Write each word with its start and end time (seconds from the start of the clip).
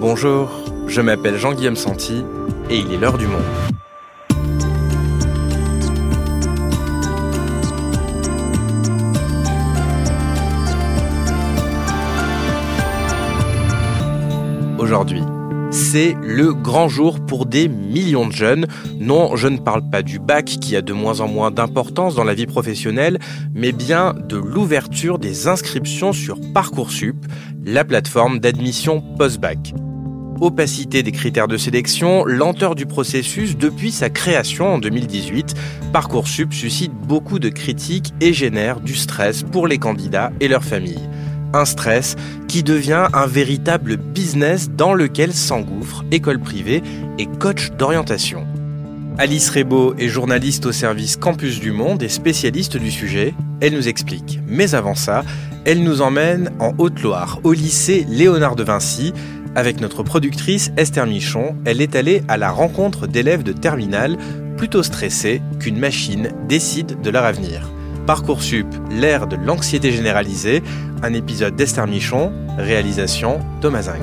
Bonjour, 0.00 0.48
je 0.86 1.00
m'appelle 1.00 1.36
Jean-Guillaume 1.38 1.74
Santi 1.74 2.24
et 2.70 2.78
il 2.78 2.92
est 2.92 2.98
l'heure 2.98 3.18
du 3.18 3.26
monde. 3.26 3.42
Aujourd'hui, 14.78 15.22
c'est 15.72 16.16
le 16.22 16.54
grand 16.54 16.88
jour 16.88 17.18
pour 17.18 17.46
des 17.46 17.66
millions 17.66 18.28
de 18.28 18.32
jeunes. 18.32 18.66
Non, 19.00 19.34
je 19.34 19.48
ne 19.48 19.58
parle 19.58 19.90
pas 19.90 20.02
du 20.02 20.20
bac 20.20 20.44
qui 20.44 20.76
a 20.76 20.80
de 20.80 20.92
moins 20.92 21.18
en 21.18 21.26
moins 21.26 21.50
d'importance 21.50 22.14
dans 22.14 22.22
la 22.22 22.34
vie 22.34 22.46
professionnelle, 22.46 23.18
mais 23.52 23.72
bien 23.72 24.14
de 24.14 24.36
l'ouverture 24.36 25.18
des 25.18 25.48
inscriptions 25.48 26.12
sur 26.12 26.38
Parcoursup, 26.54 27.16
la 27.64 27.84
plateforme 27.84 28.38
d'admission 28.38 29.02
post-bac. 29.18 29.74
Opacité 30.40 31.02
des 31.02 31.12
critères 31.12 31.48
de 31.48 31.56
sélection, 31.56 32.24
lenteur 32.24 32.74
du 32.74 32.86
processus 32.86 33.56
depuis 33.56 33.90
sa 33.90 34.08
création 34.08 34.74
en 34.74 34.78
2018, 34.78 35.54
Parcoursup 35.92 36.52
suscite 36.54 36.92
beaucoup 36.92 37.38
de 37.38 37.48
critiques 37.48 38.12
et 38.20 38.32
génère 38.32 38.80
du 38.80 38.94
stress 38.94 39.42
pour 39.42 39.66
les 39.66 39.78
candidats 39.78 40.32
et 40.40 40.48
leurs 40.48 40.64
familles 40.64 41.08
un 41.52 41.64
stress 41.64 42.16
qui 42.46 42.62
devient 42.62 43.08
un 43.12 43.26
véritable 43.26 43.96
business 43.96 44.70
dans 44.70 44.94
lequel 44.94 45.32
s'engouffrent 45.32 46.04
école 46.10 46.40
privée 46.40 46.82
et 47.18 47.26
coach 47.26 47.70
d'orientation. 47.72 48.46
Alice 49.18 49.50
Rebaud 49.50 49.94
est 49.98 50.08
journaliste 50.08 50.66
au 50.66 50.72
service 50.72 51.16
Campus 51.16 51.58
du 51.58 51.72
Monde 51.72 52.02
et 52.02 52.08
spécialiste 52.08 52.76
du 52.76 52.90
sujet. 52.90 53.34
Elle 53.60 53.74
nous 53.74 53.88
explique. 53.88 54.38
Mais 54.46 54.76
avant 54.76 54.94
ça, 54.94 55.24
elle 55.64 55.82
nous 55.82 56.02
emmène 56.02 56.52
en 56.60 56.72
Haute-Loire, 56.78 57.40
au 57.42 57.52
lycée 57.52 58.06
Léonard 58.08 58.54
de 58.54 58.62
Vinci. 58.62 59.12
Avec 59.54 59.80
notre 59.80 60.02
productrice 60.02 60.70
Esther 60.76 61.06
Michon, 61.06 61.56
elle 61.64 61.80
est 61.80 61.96
allée 61.96 62.22
à 62.28 62.36
la 62.36 62.50
rencontre 62.50 63.06
d'élèves 63.06 63.42
de 63.42 63.52
terminale 63.52 64.16
plutôt 64.56 64.82
stressés 64.82 65.40
qu'une 65.58 65.78
machine 65.78 66.30
décide 66.48 67.00
de 67.00 67.10
leur 67.10 67.24
avenir. 67.24 67.70
Parcoursup, 68.06 68.66
l'ère 68.90 69.26
de 69.26 69.36
l'anxiété 69.36 69.92
généralisée, 69.92 70.62
un 71.02 71.12
épisode 71.12 71.56
d'Esther 71.56 71.86
Michon, 71.86 72.32
réalisation 72.58 73.40
Thomas 73.60 73.82
Zing. 73.82 74.02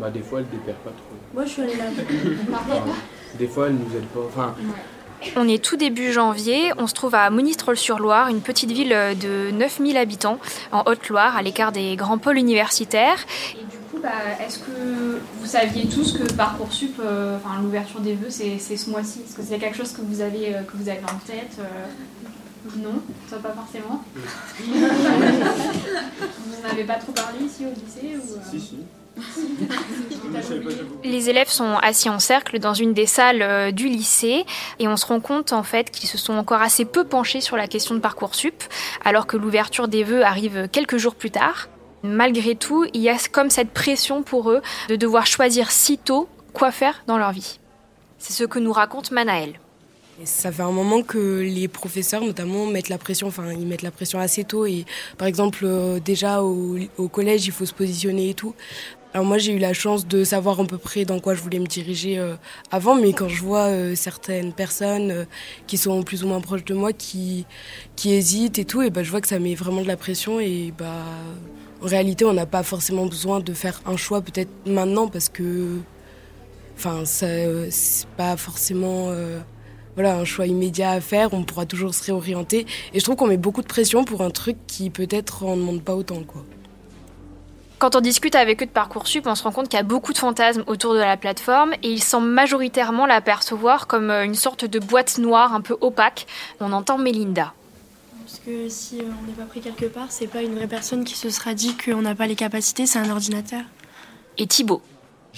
Bah, 0.00 0.10
des 0.10 0.22
fois, 0.22 0.40
elle 0.40 0.48
dépère 0.48 0.76
pas 0.76 0.90
trop. 0.90 1.16
Moi, 1.34 1.44
je 1.44 1.50
suis 1.50 1.62
allée 1.62 1.76
là. 1.76 1.84
des 3.38 3.48
fois, 3.48 3.66
elle 3.66 3.74
nous 3.74 3.96
aide 3.96 4.06
pas. 4.06 4.20
Enfin, 4.26 4.54
on 5.36 5.48
est 5.48 5.62
tout 5.62 5.76
début 5.76 6.12
janvier, 6.12 6.72
on 6.78 6.86
se 6.86 6.94
trouve 6.94 7.14
à 7.14 7.30
Monistrol-sur-Loire, 7.30 8.28
une 8.28 8.40
petite 8.40 8.70
ville 8.70 8.90
de 8.90 9.50
9000 9.50 9.96
habitants 9.96 10.38
en 10.72 10.82
Haute-Loire, 10.86 11.36
à 11.36 11.42
l'écart 11.42 11.72
des 11.72 11.96
grands 11.96 12.18
pôles 12.18 12.38
universitaires. 12.38 13.18
Bah, 14.02 14.10
est-ce 14.40 14.60
que 14.60 15.20
vous 15.40 15.46
saviez 15.46 15.86
tous 15.86 16.12
que 16.12 16.32
Parcoursup, 16.34 17.00
euh, 17.00 17.36
enfin, 17.36 17.60
l'ouverture 17.60 18.00
des 18.00 18.14
vœux, 18.14 18.30
c'est 18.30 18.58
ce 18.58 18.90
mois-ci? 18.90 19.22
Est-ce 19.26 19.34
que 19.36 19.42
c'est 19.42 19.58
quelque 19.58 19.76
chose 19.76 19.92
que 19.92 20.02
vous 20.02 20.20
avez, 20.20 20.54
euh, 20.54 20.62
que 20.62 20.76
vous 20.76 20.88
avez 20.88 21.02
en 21.02 21.18
tête 21.26 21.58
euh? 21.58 21.64
Non, 22.76 23.00
ça 23.28 23.38
pas 23.38 23.52
forcément? 23.52 24.04
vous 24.60 24.74
n'en 26.62 26.70
avez 26.70 26.84
pas 26.84 26.96
trop 26.96 27.12
parlé 27.12 27.44
ici 27.44 27.64
au 27.64 27.70
lycée 27.70 28.16
Si, 28.50 28.60
si. 28.60 28.76
Les 31.04 31.30
élèves 31.30 31.48
sont 31.48 31.76
assis 31.82 32.08
en 32.08 32.18
cercle 32.18 32.58
dans 32.58 32.74
une 32.74 32.92
des 32.92 33.06
salles 33.06 33.72
du 33.72 33.88
lycée 33.88 34.44
et 34.78 34.88
on 34.88 34.96
se 34.96 35.06
rend 35.06 35.20
compte 35.20 35.52
en 35.52 35.62
fait 35.62 35.90
qu'ils 35.90 36.08
se 36.08 36.18
sont 36.18 36.34
encore 36.34 36.60
assez 36.60 36.84
peu 36.84 37.04
penchés 37.04 37.40
sur 37.40 37.56
la 37.56 37.66
question 37.66 37.94
de 37.94 38.00
Parcoursup 38.00 38.62
alors 39.04 39.26
que 39.26 39.36
l'ouverture 39.36 39.88
des 39.88 40.04
vœux 40.04 40.24
arrive 40.24 40.68
quelques 40.70 40.98
jours 40.98 41.14
plus 41.14 41.30
tard. 41.30 41.68
Malgré 42.02 42.54
tout, 42.54 42.86
il 42.94 43.00
y 43.00 43.08
a 43.08 43.16
comme 43.32 43.50
cette 43.50 43.70
pression 43.70 44.22
pour 44.22 44.50
eux 44.50 44.62
de 44.88 44.96
devoir 44.96 45.26
choisir 45.26 45.70
si 45.70 45.98
tôt 45.98 46.28
quoi 46.52 46.70
faire 46.70 47.02
dans 47.06 47.18
leur 47.18 47.32
vie. 47.32 47.58
C'est 48.18 48.32
ce 48.32 48.44
que 48.44 48.58
nous 48.58 48.72
raconte 48.72 49.10
Manaël. 49.10 49.58
Ça 50.24 50.50
fait 50.50 50.62
un 50.62 50.72
moment 50.72 51.02
que 51.02 51.40
les 51.40 51.68
professeurs, 51.68 52.24
notamment, 52.24 52.66
mettent 52.66 52.88
la 52.88 52.98
pression. 52.98 53.28
Enfin, 53.28 53.52
ils 53.52 53.66
mettent 53.66 53.82
la 53.82 53.92
pression 53.92 54.18
assez 54.18 54.42
tôt. 54.42 54.66
Et 54.66 54.84
par 55.16 55.28
exemple, 55.28 55.60
euh, 55.62 56.00
déjà 56.00 56.42
au, 56.42 57.08
collège, 57.12 57.46
il 57.46 57.52
faut 57.52 57.66
se 57.66 57.72
positionner 57.72 58.30
et 58.30 58.34
tout. 58.34 58.54
Alors 59.14 59.26
moi, 59.26 59.38
j'ai 59.38 59.52
eu 59.52 59.58
la 59.58 59.72
chance 59.72 60.06
de 60.06 60.22
savoir 60.22 60.60
à 60.60 60.64
peu 60.66 60.76
près 60.76 61.06
dans 61.06 61.18
quoi 61.18 61.34
je 61.34 61.40
voulais 61.40 61.58
me 61.58 61.66
diriger 61.66 62.18
euh, 62.18 62.34
avant, 62.70 62.94
mais 62.94 63.14
quand 63.14 63.28
je 63.28 63.42
vois 63.42 63.68
euh, 63.68 63.94
certaines 63.94 64.52
personnes 64.52 65.26
qui 65.66 65.78
sont 65.78 66.02
plus 66.02 66.24
ou 66.24 66.28
moins 66.28 66.42
proches 66.42 66.64
de 66.64 66.74
moi, 66.74 66.92
qui, 66.92 67.46
qui 67.96 68.12
hésitent 68.12 68.58
et 68.58 68.66
tout, 68.66 68.82
et 68.82 68.90
ben, 68.90 69.02
je 69.02 69.10
vois 69.10 69.22
que 69.22 69.28
ça 69.28 69.38
met 69.38 69.54
vraiment 69.54 69.80
de 69.80 69.88
la 69.88 69.96
pression. 69.96 70.40
Et 70.40 70.74
bah, 70.76 71.04
en 71.82 71.86
réalité, 71.86 72.26
on 72.26 72.34
n'a 72.34 72.44
pas 72.44 72.62
forcément 72.62 73.06
besoin 73.06 73.40
de 73.40 73.54
faire 73.54 73.80
un 73.86 73.96
choix 73.96 74.20
peut-être 74.20 74.50
maintenant 74.66 75.08
parce 75.08 75.30
que, 75.30 75.78
enfin, 76.76 77.04
c'est 77.06 77.48
pas 78.18 78.36
forcément 78.36 79.06
euh, 79.08 79.38
voilà, 79.94 80.18
un 80.18 80.24
choix 80.26 80.46
immédiat 80.46 80.90
à 80.90 81.00
faire. 81.00 81.32
On 81.32 81.44
pourra 81.44 81.64
toujours 81.64 81.94
se 81.94 82.04
réorienter. 82.04 82.66
Et 82.92 82.98
je 82.98 83.04
trouve 83.04 83.16
qu'on 83.16 83.26
met 83.26 83.38
beaucoup 83.38 83.62
de 83.62 83.66
pression 83.66 84.04
pour 84.04 84.20
un 84.20 84.30
truc 84.30 84.58
qui 84.66 84.90
peut-être 84.90 85.44
en 85.44 85.56
demande 85.56 85.82
pas 85.82 85.94
autant, 85.94 86.22
quoi. 86.24 86.44
Quand 87.78 87.94
on 87.94 88.00
discute 88.00 88.34
avec 88.34 88.60
eux 88.60 88.66
de 88.66 88.70
Parcoursup, 88.72 89.24
on 89.26 89.36
se 89.36 89.44
rend 89.44 89.52
compte 89.52 89.68
qu'il 89.68 89.76
y 89.76 89.80
a 89.80 89.84
beaucoup 89.84 90.12
de 90.12 90.18
fantasmes 90.18 90.64
autour 90.66 90.94
de 90.94 90.98
la 90.98 91.16
plateforme 91.16 91.74
et 91.84 91.90
ils 91.92 92.02
semblent 92.02 92.26
majoritairement 92.26 93.06
la 93.06 93.20
percevoir 93.20 93.86
comme 93.86 94.10
euh, 94.10 94.24
une 94.24 94.34
sorte 94.34 94.64
de 94.64 94.80
boîte 94.80 95.18
noire 95.18 95.54
un 95.54 95.60
peu 95.60 95.76
opaque. 95.80 96.26
On 96.58 96.72
entend 96.72 96.98
Mélinda. 96.98 97.54
Parce 98.24 98.40
que 98.44 98.68
si 98.68 98.96
on 98.96 99.26
n'est 99.26 99.32
pas 99.32 99.44
pris 99.44 99.60
quelque 99.60 99.86
part, 99.86 100.06
c'est 100.10 100.26
pas 100.26 100.42
une 100.42 100.56
vraie 100.56 100.66
personne 100.66 101.04
qui 101.04 101.14
se 101.14 101.30
sera 101.30 101.54
dit 101.54 101.76
qu'on 101.76 102.02
n'a 102.02 102.16
pas 102.16 102.26
les 102.26 102.34
capacités, 102.34 102.84
c'est 102.84 102.98
un 102.98 103.10
ordinateur. 103.10 103.62
Et 104.38 104.48
Thibaut 104.48 104.82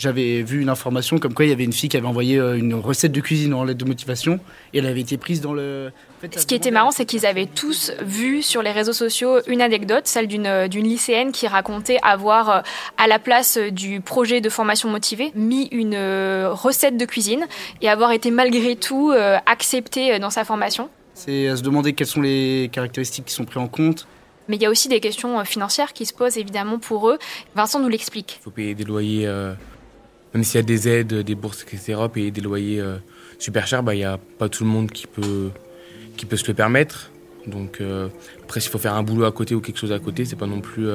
J'avais 0.01 0.41
vu 0.41 0.63
une 0.63 0.71
information 0.71 1.19
comme 1.19 1.35
quoi 1.35 1.45
il 1.45 1.51
y 1.51 1.53
avait 1.53 1.65
une 1.65 1.75
fille 1.75 1.91
qui 1.91 1.97
avait 1.99 2.07
envoyé 2.07 2.39
euh, 2.39 2.57
une 2.57 2.73
recette 2.73 3.13
de 3.13 3.21
cuisine 3.21 3.53
en 3.53 3.65
lettre 3.65 3.81
de 3.81 3.85
motivation 3.85 4.41
et 4.73 4.79
elle 4.79 4.87
avait 4.87 5.03
été 5.03 5.19
prise 5.19 5.43
dans 5.43 5.53
le. 5.53 5.93
Ce 6.35 6.47
qui 6.47 6.55
était 6.55 6.71
marrant, 6.71 6.91
c'est 6.91 7.05
qu'ils 7.05 7.27
avaient 7.27 7.45
tous 7.45 7.93
vu 8.01 8.41
sur 8.41 8.63
les 8.63 8.73
réseaux 8.73 8.95
sociaux 8.95 9.43
une 9.47 9.61
anecdote, 9.61 10.07
celle 10.07 10.27
d'une 10.27 10.47
euh, 10.47 10.69
lycéenne 10.69 11.33
qui 11.33 11.47
racontait 11.47 11.99
avoir, 12.03 12.49
euh, 12.49 12.61
à 12.97 13.09
la 13.09 13.19
place 13.19 13.59
du 13.59 14.01
projet 14.01 14.41
de 14.41 14.49
formation 14.49 14.89
motivée, 14.89 15.33
mis 15.35 15.69
une 15.71 15.99
recette 16.51 16.97
de 16.97 17.05
cuisine 17.05 17.47
et 17.83 17.91
avoir 17.91 18.13
été 18.13 18.31
malgré 18.31 18.77
tout 18.77 19.13
acceptée 19.45 20.19
dans 20.19 20.31
sa 20.31 20.45
formation. 20.45 20.89
C'est 21.13 21.47
à 21.49 21.57
se 21.57 21.63
demander 21.63 21.93
quelles 21.93 22.07
sont 22.07 22.23
les 22.23 22.71
caractéristiques 22.73 23.27
qui 23.27 23.35
sont 23.35 23.45
prises 23.45 23.59
en 23.59 23.69
compte. 23.69 24.07
Mais 24.51 24.57
il 24.57 24.63
y 24.63 24.67
a 24.67 24.71
aussi 24.71 24.89
des 24.89 24.99
questions 24.99 25.45
financières 25.45 25.93
qui 25.93 26.07
se 26.07 26.13
posent 26.13 26.37
évidemment 26.37 26.81
pour 26.81 27.09
eux. 27.09 27.19
Vincent 27.55 27.79
nous 27.79 27.89
l'explique. 27.89 28.41
Il 28.41 28.43
faut 28.43 28.51
payer 28.51 28.75
des 28.75 28.83
loyers, 28.83 29.25
euh, 29.25 29.53
même 30.35 30.45
s'il 30.45 30.57
y 30.57 30.59
a 30.59 30.63
des 30.63 30.89
aides, 30.89 31.15
des 31.15 31.35
bourses, 31.35 31.63
etc., 31.63 31.97
payer 32.13 32.31
des 32.31 32.41
loyers 32.41 32.81
euh, 32.81 32.97
super 33.39 33.67
chers, 33.67 33.83
bah, 33.83 33.95
il 33.95 33.99
n'y 33.99 34.05
a 34.05 34.19
pas 34.39 34.49
tout 34.49 34.65
le 34.65 34.71
monde 34.71 34.91
qui 34.91 35.07
peut, 35.07 35.51
qui 36.17 36.27
peut 36.27 36.37
se 36.37 36.47
le 36.47 36.55
permettre. 36.55 37.11
Donc 37.47 37.81
après, 38.45 38.61
s'il 38.61 38.71
faut 38.71 38.79
faire 38.79 38.95
un 38.95 39.03
boulot 39.03 39.25
à 39.25 39.33
côté 39.33 39.55
ou 39.55 39.61
quelque 39.63 39.79
chose 39.79 39.93
à 39.93 39.99
côté, 39.99 40.27
c'est 40.27 40.37
pas 40.37 40.47
non 40.47 40.61
plus 40.61 40.89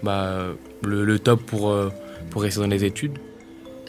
bah, 0.00 0.46
le, 0.84 1.18
top 1.18 1.42
pour, 1.42 1.76
pour 2.30 2.42
rester 2.42 2.60
dans 2.60 2.68
les 2.68 2.84
études. 2.84 3.18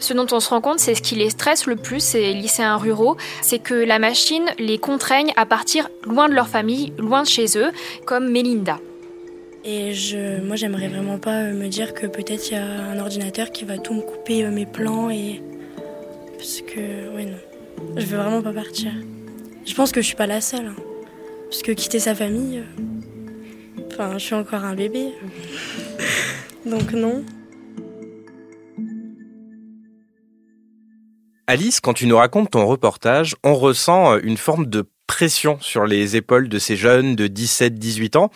Ce 0.00 0.14
dont 0.14 0.26
on 0.30 0.40
se 0.40 0.48
rend 0.50 0.60
compte, 0.60 0.78
c'est 0.78 0.94
ce 0.94 1.02
qui 1.02 1.16
les 1.16 1.30
stresse 1.30 1.66
le 1.66 1.76
plus, 1.76 2.00
ces 2.00 2.32
lycéens 2.32 2.76
ruraux, 2.76 3.16
c'est 3.42 3.58
que 3.58 3.74
la 3.74 3.98
machine 3.98 4.44
les 4.58 4.78
contraigne 4.78 5.32
à 5.36 5.44
partir 5.44 5.88
loin 6.04 6.28
de 6.28 6.34
leur 6.34 6.48
famille, 6.48 6.92
loin 6.98 7.22
de 7.22 7.28
chez 7.28 7.58
eux, 7.58 7.72
comme 8.06 8.30
Melinda. 8.30 8.78
Et 9.64 9.92
je, 9.92 10.40
moi, 10.40 10.56
j'aimerais 10.56 10.88
vraiment 10.88 11.18
pas 11.18 11.44
me 11.44 11.68
dire 11.68 11.92
que 11.94 12.06
peut-être 12.06 12.50
il 12.50 12.54
y 12.54 12.56
a 12.56 12.64
un 12.64 12.98
ordinateur 12.98 13.50
qui 13.50 13.64
va 13.64 13.78
tout 13.78 13.94
me 13.94 14.02
couper 14.02 14.44
euh, 14.44 14.50
mes 14.50 14.66
plans 14.66 15.10
et. 15.10 15.42
Parce 16.36 16.60
que, 16.60 17.14
ouais, 17.14 17.24
non. 17.24 17.38
Je 17.96 18.06
veux 18.06 18.18
vraiment 18.18 18.42
pas 18.42 18.52
partir. 18.52 18.92
Je 19.66 19.74
pense 19.74 19.92
que 19.92 20.00
je 20.00 20.06
suis 20.06 20.16
pas 20.16 20.26
la 20.26 20.40
seule. 20.40 20.66
Hein. 20.66 20.76
Parce 21.50 21.62
que 21.62 21.72
quitter 21.72 21.98
sa 21.98 22.14
famille. 22.14 22.58
Euh, 22.58 23.82
enfin, 23.92 24.12
je 24.14 24.24
suis 24.24 24.34
encore 24.34 24.64
un 24.64 24.74
bébé. 24.74 25.08
Donc, 26.66 26.92
non. 26.92 27.24
Alice, 31.46 31.80
quand 31.80 31.94
tu 31.94 32.06
nous 32.06 32.16
racontes 32.16 32.50
ton 32.50 32.66
reportage, 32.66 33.34
on 33.42 33.54
ressent 33.54 34.12
euh, 34.12 34.20
une 34.22 34.36
forme 34.36 34.66
de 34.66 34.84
pression 35.08 35.58
sur 35.60 35.86
les 35.86 36.14
épaules 36.14 36.48
de 36.48 36.60
ces 36.60 36.76
jeunes 36.76 37.16
de 37.16 37.26
17-18 37.26 38.16
ans. 38.16 38.30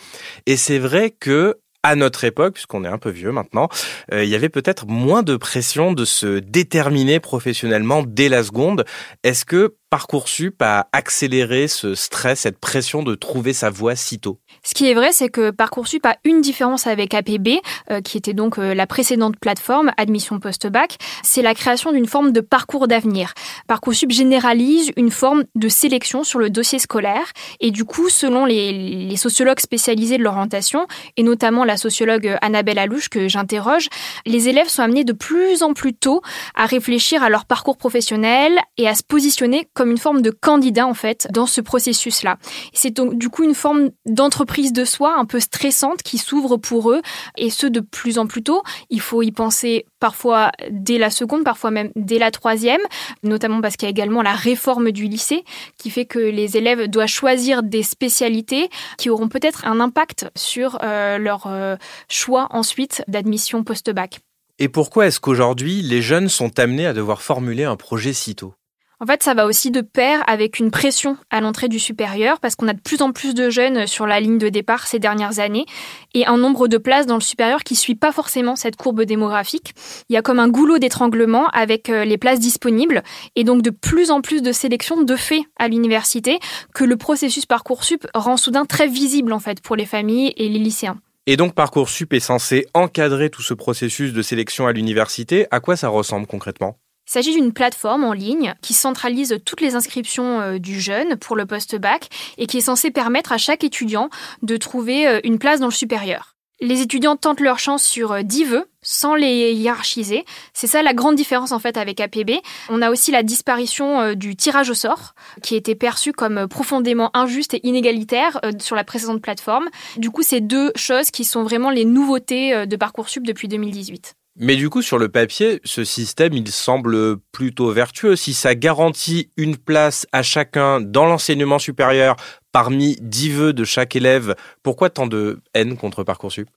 Et 0.45 0.57
c'est 0.57 0.79
vrai 0.79 1.11
que 1.11 1.57
à 1.83 1.95
notre 1.95 2.23
époque, 2.23 2.53
puisqu'on 2.53 2.85
est 2.85 2.89
un 2.89 2.97
peu 2.97 3.09
vieux 3.09 3.31
maintenant, 3.31 3.67
euh, 4.13 4.23
il 4.23 4.29
y 4.29 4.35
avait 4.35 4.49
peut-être 4.49 4.87
moins 4.87 5.21
de 5.21 5.35
pression 5.35 5.91
de 5.91 6.05
se 6.05 6.39
déterminer 6.39 7.19
professionnellement 7.19 8.03
dès 8.03 8.29
la 8.29 8.41
seconde. 8.41 8.85
Est-ce 9.23 9.43
que 9.43 9.75
Parcoursup 9.93 10.59
a 10.63 10.87
accéléré 10.91 11.67
ce 11.67 11.93
stress, 11.93 12.39
cette 12.39 12.57
pression 12.57 13.03
de 13.03 13.13
trouver 13.13 13.53
sa 13.53 13.69
voie 13.69 13.95
si 13.95 14.17
tôt. 14.17 14.39
Ce 14.63 14.73
qui 14.73 14.89
est 14.89 14.95
vrai, 14.95 15.11
c'est 15.11 15.29
que 15.29 15.51
Parcoursup 15.51 16.03
a 16.07 16.17
une 16.23 16.41
différence 16.41 16.87
avec 16.87 17.13
APB, 17.13 17.59
euh, 17.91 18.01
qui 18.01 18.17
était 18.17 18.33
donc 18.33 18.57
euh, 18.57 18.73
la 18.73 18.87
précédente 18.87 19.37
plateforme, 19.39 19.91
admission 19.97 20.39
post-bac, 20.39 20.97
c'est 21.21 21.43
la 21.43 21.53
création 21.53 21.91
d'une 21.91 22.07
forme 22.07 22.31
de 22.31 22.41
parcours 22.41 22.87
d'avenir. 22.87 23.35
Parcoursup 23.67 24.09
généralise 24.09 24.91
une 24.97 25.11
forme 25.11 25.43
de 25.53 25.67
sélection 25.67 26.23
sur 26.23 26.39
le 26.39 26.49
dossier 26.49 26.79
scolaire. 26.79 27.31
Et 27.59 27.69
du 27.69 27.85
coup, 27.85 28.09
selon 28.09 28.45
les, 28.45 29.15
sociologues 29.15 29.59
spécialisés 29.59 30.17
de 30.17 30.23
l'orientation, 30.23 30.87
et 31.17 31.23
notamment 31.23 31.65
la 31.65 31.77
sociologue 31.77 32.35
Annabelle 32.41 32.79
Alouche 32.79 33.09
que 33.09 33.27
j'interroge, 33.27 33.89
les 34.25 34.49
élèves 34.49 34.69
sont 34.69 34.81
amenés 34.81 35.03
de 35.03 35.13
plus 35.13 35.61
en 35.61 35.73
plus 35.73 35.93
tôt 35.93 36.23
à 36.55 36.65
réfléchir 36.65 37.21
à 37.21 37.29
leur 37.29 37.45
parcours 37.45 37.77
professionnel 37.77 38.57
et 38.77 38.87
à 38.87 38.95
se 38.95 39.03
positionner 39.03 39.67
comme 39.75 39.82
une 39.91 39.97
forme 39.97 40.21
de 40.21 40.29
candidat 40.29 40.87
en 40.87 40.93
fait 40.93 41.27
dans 41.31 41.45
ce 41.45 41.61
processus-là. 41.61 42.37
C'est 42.73 42.91
donc 42.91 43.17
du 43.17 43.29
coup 43.29 43.43
une 43.43 43.55
forme 43.55 43.89
d'entreprise 44.05 44.73
de 44.73 44.85
soi 44.85 45.15
un 45.17 45.25
peu 45.25 45.39
stressante 45.39 46.03
qui 46.03 46.17
s'ouvre 46.17 46.57
pour 46.57 46.91
eux 46.91 47.01
et 47.37 47.49
ce 47.49 47.67
de 47.67 47.79
plus 47.79 48.17
en 48.17 48.27
plus 48.27 48.43
tôt. 48.43 48.63
Il 48.89 49.01
faut 49.01 49.21
y 49.21 49.31
penser 49.31 49.85
parfois 49.99 50.51
dès 50.69 50.97
la 50.97 51.09
seconde, 51.09 51.43
parfois 51.43 51.71
même 51.71 51.91
dès 51.95 52.19
la 52.19 52.31
troisième, 52.31 52.81
notamment 53.23 53.61
parce 53.61 53.77
qu'il 53.77 53.85
y 53.85 53.89
a 53.89 53.91
également 53.91 54.21
la 54.21 54.33
réforme 54.33 54.91
du 54.91 55.05
lycée 55.05 55.43
qui 55.77 55.89
fait 55.89 56.05
que 56.05 56.19
les 56.19 56.57
élèves 56.57 56.87
doivent 56.87 57.07
choisir 57.07 57.63
des 57.63 57.83
spécialités 57.83 58.69
qui 58.97 59.09
auront 59.09 59.29
peut-être 59.29 59.65
un 59.65 59.79
impact 59.79 60.29
sur 60.35 60.77
euh, 60.83 61.17
leur 61.17 61.47
euh, 61.47 61.75
choix 62.09 62.47
ensuite 62.51 63.03
d'admission 63.07 63.63
post-bac. 63.63 64.19
Et 64.59 64.69
pourquoi 64.69 65.07
est-ce 65.07 65.19
qu'aujourd'hui 65.19 65.81
les 65.81 66.01
jeunes 66.01 66.29
sont 66.29 66.59
amenés 66.59 66.85
à 66.85 66.93
devoir 66.93 67.21
formuler 67.21 67.63
un 67.63 67.75
projet 67.75 68.13
si 68.13 68.35
tôt? 68.35 68.53
En 68.99 69.05
fait, 69.05 69.23
ça 69.23 69.33
va 69.33 69.45
aussi 69.45 69.71
de 69.71 69.81
pair 69.81 70.23
avec 70.27 70.59
une 70.59 70.71
pression 70.71 71.17
à 71.29 71.41
l'entrée 71.41 71.67
du 71.67 71.79
supérieur 71.79 72.39
parce 72.39 72.55
qu'on 72.55 72.67
a 72.67 72.73
de 72.73 72.79
plus 72.79 73.01
en 73.01 73.11
plus 73.11 73.33
de 73.33 73.49
jeunes 73.49 73.87
sur 73.87 74.07
la 74.07 74.19
ligne 74.19 74.37
de 74.37 74.49
départ 74.49 74.87
ces 74.87 74.99
dernières 74.99 75.39
années 75.39 75.65
et 76.13 76.25
un 76.25 76.37
nombre 76.37 76.67
de 76.67 76.77
places 76.77 77.05
dans 77.05 77.15
le 77.15 77.21
supérieur 77.21 77.63
qui 77.63 77.75
suit 77.75 77.95
pas 77.95 78.11
forcément 78.11 78.55
cette 78.55 78.75
courbe 78.75 79.03
démographique. 79.03 79.73
Il 80.09 80.13
y 80.13 80.17
a 80.17 80.21
comme 80.21 80.39
un 80.39 80.47
goulot 80.47 80.77
d'étranglement 80.77 81.47
avec 81.47 81.89
euh, 81.89 82.05
les 82.05 82.17
places 82.17 82.39
disponibles 82.39 83.03
et 83.35 83.43
donc 83.43 83.61
de 83.61 83.71
plus 83.71 84.11
en 84.11 84.21
plus 84.21 84.41
de 84.41 84.51
sélections 84.51 85.01
de 85.01 85.15
fait 85.15 85.43
à 85.57 85.67
l'université 85.67 86.39
que 86.73 86.83
le 86.83 86.95
processus 86.95 87.45
Parcoursup 87.45 88.07
rend 88.13 88.37
soudain 88.37 88.65
très 88.65 88.87
visible 88.87 89.33
en 89.33 89.39
fait 89.39 89.61
pour 89.61 89.75
les 89.75 89.85
familles 89.85 90.33
et 90.37 90.47
les 90.49 90.59
lycéens. 90.59 90.97
Et 91.25 91.37
donc 91.37 91.55
Parcoursup 91.55 92.13
est 92.13 92.19
censé 92.19 92.67
encadrer 92.73 93.29
tout 93.29 93.41
ce 93.41 93.53
processus 93.53 94.13
de 94.13 94.21
sélection 94.21 94.67
à 94.67 94.73
l'université. 94.73 95.47
À 95.51 95.59
quoi 95.59 95.75
ça 95.75 95.87
ressemble 95.87 96.27
concrètement? 96.27 96.77
Il 97.05 97.11
s'agit 97.11 97.35
d'une 97.35 97.51
plateforme 97.51 98.05
en 98.05 98.13
ligne 98.13 98.55
qui 98.61 98.73
centralise 98.73 99.37
toutes 99.45 99.61
les 99.61 99.75
inscriptions 99.75 100.39
euh, 100.39 100.57
du 100.57 100.79
jeune 100.79 101.17
pour 101.17 101.35
le 101.35 101.45
post-bac 101.45 102.09
et 102.37 102.47
qui 102.47 102.59
est 102.59 102.61
censée 102.61 102.91
permettre 102.91 103.33
à 103.33 103.37
chaque 103.37 103.63
étudiant 103.63 104.09
de 104.41 104.55
trouver 104.57 105.07
euh, 105.07 105.19
une 105.23 105.37
place 105.37 105.59
dans 105.59 105.67
le 105.67 105.73
supérieur. 105.73 106.35
Les 106.61 106.81
étudiants 106.81 107.17
tentent 107.17 107.41
leur 107.41 107.59
chance 107.59 107.83
sur 107.83 108.23
10 108.23 108.43
euh, 108.43 108.47
vœux 108.47 108.69
sans 108.81 109.15
les 109.15 109.51
hiérarchiser. 109.51 110.23
C'est 110.53 110.67
ça 110.67 110.81
la 110.81 110.93
grande 110.93 111.15
différence 111.15 111.51
en 111.51 111.59
fait 111.59 111.75
avec 111.75 111.99
APB. 111.99 112.31
On 112.69 112.81
a 112.81 112.89
aussi 112.89 113.11
la 113.11 113.21
disparition 113.21 114.13
du 114.13 114.35
tirage 114.35 114.69
au 114.69 114.73
sort 114.73 115.13
qui 115.41 115.55
était 115.55 115.75
perçu 115.75 116.13
comme 116.13 116.47
profondément 116.47 117.09
injuste 117.13 117.53
et 117.53 117.67
inégalitaire 117.67 118.39
sur 118.59 118.75
la 118.75 118.83
précédente 118.83 119.21
plateforme. 119.21 119.69
Du 119.97 120.09
coup, 120.09 120.21
c'est 120.21 120.41
deux 120.41 120.71
choses 120.75 121.11
qui 121.11 121.23
sont 121.23 121.43
vraiment 121.43 121.69
les 121.69 121.85
nouveautés 121.85 122.65
de 122.65 122.75
Parcoursup 122.75 123.25
depuis 123.25 123.47
2018. 123.47 124.15
Mais 124.35 124.55
du 124.55 124.69
coup, 124.69 124.81
sur 124.81 124.97
le 124.97 125.09
papier, 125.09 125.61
ce 125.63 125.83
système, 125.83 126.33
il 126.33 126.47
semble 126.49 127.17
plutôt 127.31 127.71
vertueux. 127.71 128.15
Si 128.15 128.33
ça 128.33 128.55
garantit 128.55 129.29
une 129.37 129.57
place 129.57 130.07
à 130.11 130.23
chacun 130.23 130.81
dans 130.81 131.05
l'enseignement 131.05 131.59
supérieur 131.59 132.15
parmi 132.51 132.97
dix 132.99 133.29
vœux 133.29 133.53
de 133.53 133.63
chaque 133.63 133.95
élève, 133.95 134.35
pourquoi 134.63 134.89
tant 134.89 135.05
de 135.05 135.39
haine 135.53 135.77
contre 135.77 136.03
Parcoursup? 136.03 136.49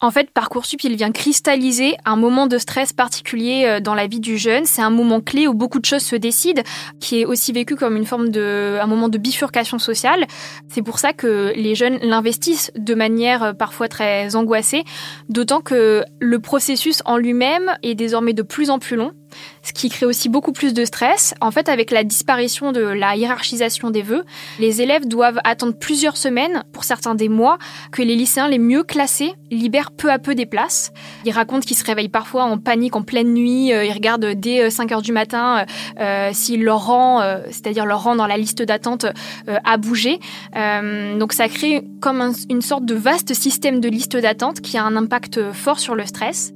En 0.00 0.10
fait, 0.10 0.30
Parcoursup, 0.30 0.82
il 0.84 0.96
vient 0.96 1.12
cristalliser 1.12 1.96
un 2.04 2.16
moment 2.16 2.46
de 2.46 2.58
stress 2.58 2.92
particulier 2.92 3.64
euh, 3.64 3.80
dans 3.80 3.94
la 3.94 4.06
vie 4.06 4.20
du 4.20 4.36
jeune. 4.36 4.64
C'est 4.64 4.82
un 4.82 4.90
moment 4.90 5.20
clé 5.20 5.46
où 5.46 5.54
beaucoup 5.54 5.78
de 5.78 5.84
choses 5.84 6.02
se 6.02 6.16
décident, 6.16 6.62
qui 7.00 7.20
est 7.20 7.24
aussi 7.24 7.52
vécu 7.52 7.76
comme 7.76 7.96
une 7.96 8.04
forme 8.04 8.28
de, 8.28 8.78
un 8.82 8.86
moment 8.86 9.08
de 9.08 9.18
bifurcation 9.18 9.78
sociale. 9.78 10.26
C'est 10.68 10.82
pour 10.82 10.98
ça 10.98 11.12
que 11.12 11.52
les 11.56 11.74
jeunes 11.74 11.98
l'investissent 12.02 12.72
de 12.76 12.94
manière 12.94 13.42
euh, 13.42 13.52
parfois 13.52 13.88
très 13.88 14.36
angoissée, 14.36 14.84
d'autant 15.28 15.60
que 15.60 16.04
le 16.20 16.38
processus 16.38 17.00
en 17.06 17.16
lui-même 17.16 17.70
est 17.82 17.94
désormais 17.94 18.34
de 18.34 18.42
plus 18.42 18.70
en 18.70 18.78
plus 18.78 18.96
long 18.96 19.12
ce 19.62 19.72
qui 19.72 19.88
crée 19.88 20.06
aussi 20.06 20.28
beaucoup 20.28 20.52
plus 20.52 20.74
de 20.74 20.84
stress. 20.84 21.34
En 21.40 21.50
fait, 21.50 21.68
avec 21.68 21.90
la 21.90 22.04
disparition 22.04 22.72
de 22.72 22.80
la 22.80 23.16
hiérarchisation 23.16 23.90
des 23.90 24.02
vœux, 24.02 24.24
les 24.58 24.82
élèves 24.82 25.06
doivent 25.06 25.40
attendre 25.44 25.74
plusieurs 25.78 26.16
semaines, 26.16 26.64
pour 26.72 26.84
certains 26.84 27.14
des 27.14 27.28
mois, 27.28 27.58
que 27.92 28.02
les 28.02 28.16
lycéens 28.16 28.48
les 28.48 28.58
mieux 28.58 28.82
classés 28.82 29.34
libèrent 29.50 29.90
peu 29.90 30.10
à 30.10 30.18
peu 30.18 30.34
des 30.34 30.46
places. 30.46 30.92
Ils 31.24 31.32
racontent 31.32 31.60
qu'ils 31.60 31.76
se 31.76 31.84
réveillent 31.84 32.08
parfois 32.08 32.44
en 32.44 32.58
panique 32.58 32.96
en 32.96 33.02
pleine 33.02 33.32
nuit, 33.32 33.72
euh, 33.72 33.84
ils 33.84 33.92
regardent 33.92 34.26
dès 34.34 34.70
5 34.70 34.90
euh, 34.90 34.94
heures 34.94 35.02
du 35.02 35.12
matin 35.12 35.64
euh, 36.00 36.30
si 36.32 36.56
leur 36.56 36.86
rang, 36.86 37.22
c'est-à-dire 37.50 37.86
leur 37.86 38.02
rang 38.02 38.16
dans 38.16 38.26
la 38.26 38.36
liste 38.36 38.62
d'attente, 38.62 39.06
a 39.46 39.76
bougé. 39.76 40.18
donc 41.18 41.32
ça 41.32 41.48
crée 41.48 41.82
comme 42.00 42.32
une 42.50 42.62
sorte 42.62 42.84
de 42.84 42.94
vaste 42.94 43.34
système 43.34 43.80
de 43.80 43.88
liste 43.88 44.16
d'attente 44.16 44.60
qui 44.60 44.76
a 44.78 44.84
un 44.84 44.96
impact 44.96 45.52
fort 45.52 45.78
sur 45.78 45.94
le 45.94 46.06
stress. 46.06 46.52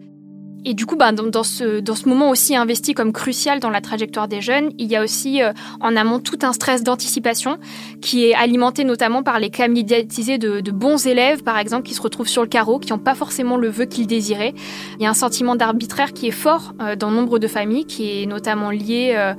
Et 0.65 0.75
du 0.75 0.87
coup, 0.87 0.97
bah, 0.97 1.13
dans, 1.13 1.43
ce, 1.43 1.81
dans 1.81 1.95
ce 1.95 2.09
moment 2.09 2.31
aussi 2.31 2.57
investi 2.57 2.93
comme 2.93 3.13
crucial 3.13 3.61
dans 3.61 3.71
la 3.71 3.81
trajectoire 3.81 4.29
des 4.29 4.41
jeunes, 4.41 4.71
il 4.79 4.91
y 4.91 4.97
a 4.97 5.03
aussi 5.03 5.43
euh, 5.43 5.53
en 5.81 5.95
amont 5.97 6.19
tout 6.19 6.39
un 6.43 6.53
stress 6.53 6.83
d'anticipation 6.83 7.59
qui 8.01 8.27
est 8.27 8.35
alimenté 8.35 8.85
notamment 8.85 9.23
par 9.23 9.39
les 9.39 9.51
cas 9.51 9.69
médiatisés 9.69 10.37
de, 10.37 10.61
de, 10.61 10.71
bons 10.71 11.07
élèves, 11.07 11.43
par 11.43 11.59
exemple, 11.59 11.85
qui 11.85 11.95
se 11.95 12.03
retrouvent 12.03 12.29
sur 12.29 12.43
le 12.43 12.49
carreau, 12.49 12.79
qui 12.79 12.93
n'ont 12.93 12.99
pas 12.99 13.15
forcément 13.15 13.57
le 13.57 13.69
vœu 13.69 13.85
qu'ils 13.85 14.07
désiraient. 14.07 14.55
Il 14.99 15.03
y 15.03 15.07
a 15.07 15.11
un 15.11 15.15
sentiment 15.15 15.55
d'arbitraire 15.55 16.13
qui 16.13 16.27
est 16.27 16.33
fort 16.33 16.75
euh, 16.81 16.97
dans 16.97 17.11
nombre 17.11 17.39
de 17.39 17.47
familles, 17.47 17.87
qui 17.87 18.23
est 18.23 18.27
notamment 18.27 18.71
lié 18.71 19.15
euh, 19.17 19.35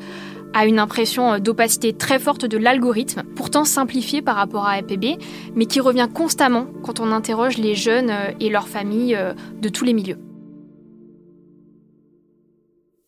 à 0.54 0.66
une 0.66 0.80
impression 0.80 1.38
d'opacité 1.38 1.94
très 1.94 2.18
forte 2.18 2.46
de 2.46 2.58
l'algorithme, 2.58 3.24
pourtant 3.36 3.66
simplifié 3.66 4.22
par 4.22 4.36
rapport 4.36 4.66
à 4.66 4.72
APB, 4.72 5.20
mais 5.54 5.68
qui 5.68 5.80
revient 5.80 6.08
constamment 6.12 6.66
quand 6.82 7.00
on 7.00 7.12
interroge 7.12 7.58
les 7.58 7.76
jeunes 7.76 8.12
et 8.40 8.50
leurs 8.50 8.68
familles 8.68 9.16
de 9.62 9.70
tous 9.70 9.86
les 9.86 9.94
milieux. 9.94 10.18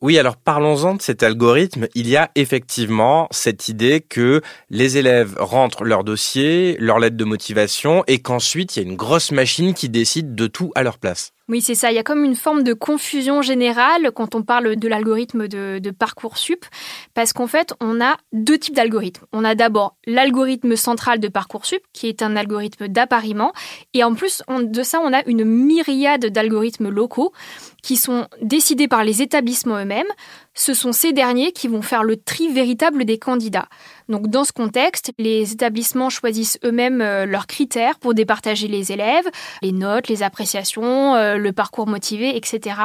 Oui, 0.01 0.18
alors 0.18 0.36
parlons-en 0.36 0.95
de 0.95 1.01
cet 1.01 1.21
algorithme. 1.21 1.88
Il 1.94 2.09
y 2.09 2.18
a 2.18 2.31
effectivement 2.33 3.27
cette 3.30 3.69
idée 3.69 4.01
que 4.01 4.42
les 4.71 4.98
élèves 4.98 5.36
rentrent 5.38 5.83
leur 5.83 6.03
dossier, 6.03 6.75
leur 6.80 6.98
lettre 6.98 7.18
de 7.18 7.24
motivation, 7.24 8.03
et 8.07 8.18
qu'ensuite 8.18 8.75
il 8.75 8.81
y 8.81 8.86
a 8.86 8.89
une 8.89 8.95
grosse 8.95 9.31
machine 9.31 9.75
qui 9.75 9.89
décide 9.89 10.33
de 10.33 10.48
tout 10.48 10.71
à 10.74 10.81
leur 10.81 10.98
place. 10.98 11.33
Oui, 11.51 11.62
c'est 11.62 11.75
ça. 11.75 11.92
Il 11.92 11.95
y 11.95 12.00
a 12.00 12.03
comme 12.03 12.24
une 12.24 12.36
forme 12.36 12.63
de 12.63 12.74
confusion 12.74 13.42
générale 13.42 14.12
quand 14.15 14.36
on 14.36 14.42
parle 14.42 14.77
de 14.77 14.88
l'algorithme 14.88 15.50
de, 15.50 15.80
de, 15.80 15.92
Parcoursup, 15.92 16.65
parce 17.13 17.33
qu'en 17.33 17.47
fait, 17.47 17.74
on 17.81 18.00
a 18.00 18.15
deux 18.31 18.57
types 18.57 18.75
d'algorithmes. 18.75 19.26
On 19.33 19.44
a 19.44 19.54
d'abord 19.54 19.97
l'algorithme 20.07 20.78
central 20.78 21.19
de 21.19 21.28
Parcoursup, 21.28 21.81
qui 21.92 22.07
est 22.07 22.21
un 22.21 22.37
algorithme 22.37 22.87
d'appariement, 22.87 23.52
et 23.94 24.04
en 24.04 24.16
plus 24.16 24.42
de 24.47 24.81
ça, 24.81 25.02
on 25.04 25.14
a 25.14 25.23
une 25.28 25.44
myriade 25.44 26.28
d'algorithmes 26.28 26.90
locaux 26.90 27.33
qui 27.81 27.97
sont 27.97 28.28
décidés 28.42 28.88
par 28.88 29.04
les 29.04 29.21
établissements 29.21 29.78
eux-mêmes. 29.78 30.07
Ce 30.54 30.73
sont 30.73 30.92
ces 30.92 31.14
derniers 31.14 31.52
qui 31.52 31.68
vont 31.68 31.81
faire 31.81 32.04
le 32.04 32.18
tri 32.18 32.52
véritable 32.52 33.06
des 33.06 33.18
candidats. 33.18 33.68
Donc 34.09 34.28
dans 34.28 34.44
ce 34.44 34.52
contexte, 34.52 35.11
les 35.18 35.54
établissements 35.54 36.09
choisissent 36.09 36.59
eux-mêmes 36.66 37.02
euh, 37.02 37.26
leurs 37.26 37.47
critères 37.47 37.97
pour 38.00 38.14
départager 38.14 38.68
les 38.68 38.92
élèves, 38.92 39.26
les 39.61 39.71
notes, 39.71 40.09
les 40.09 40.23
appréciations, 40.23 41.16
euh, 41.16 41.38
le 41.38 41.54
parcours 41.54 41.88
motivé, 41.88 42.35
etc. 42.35 42.76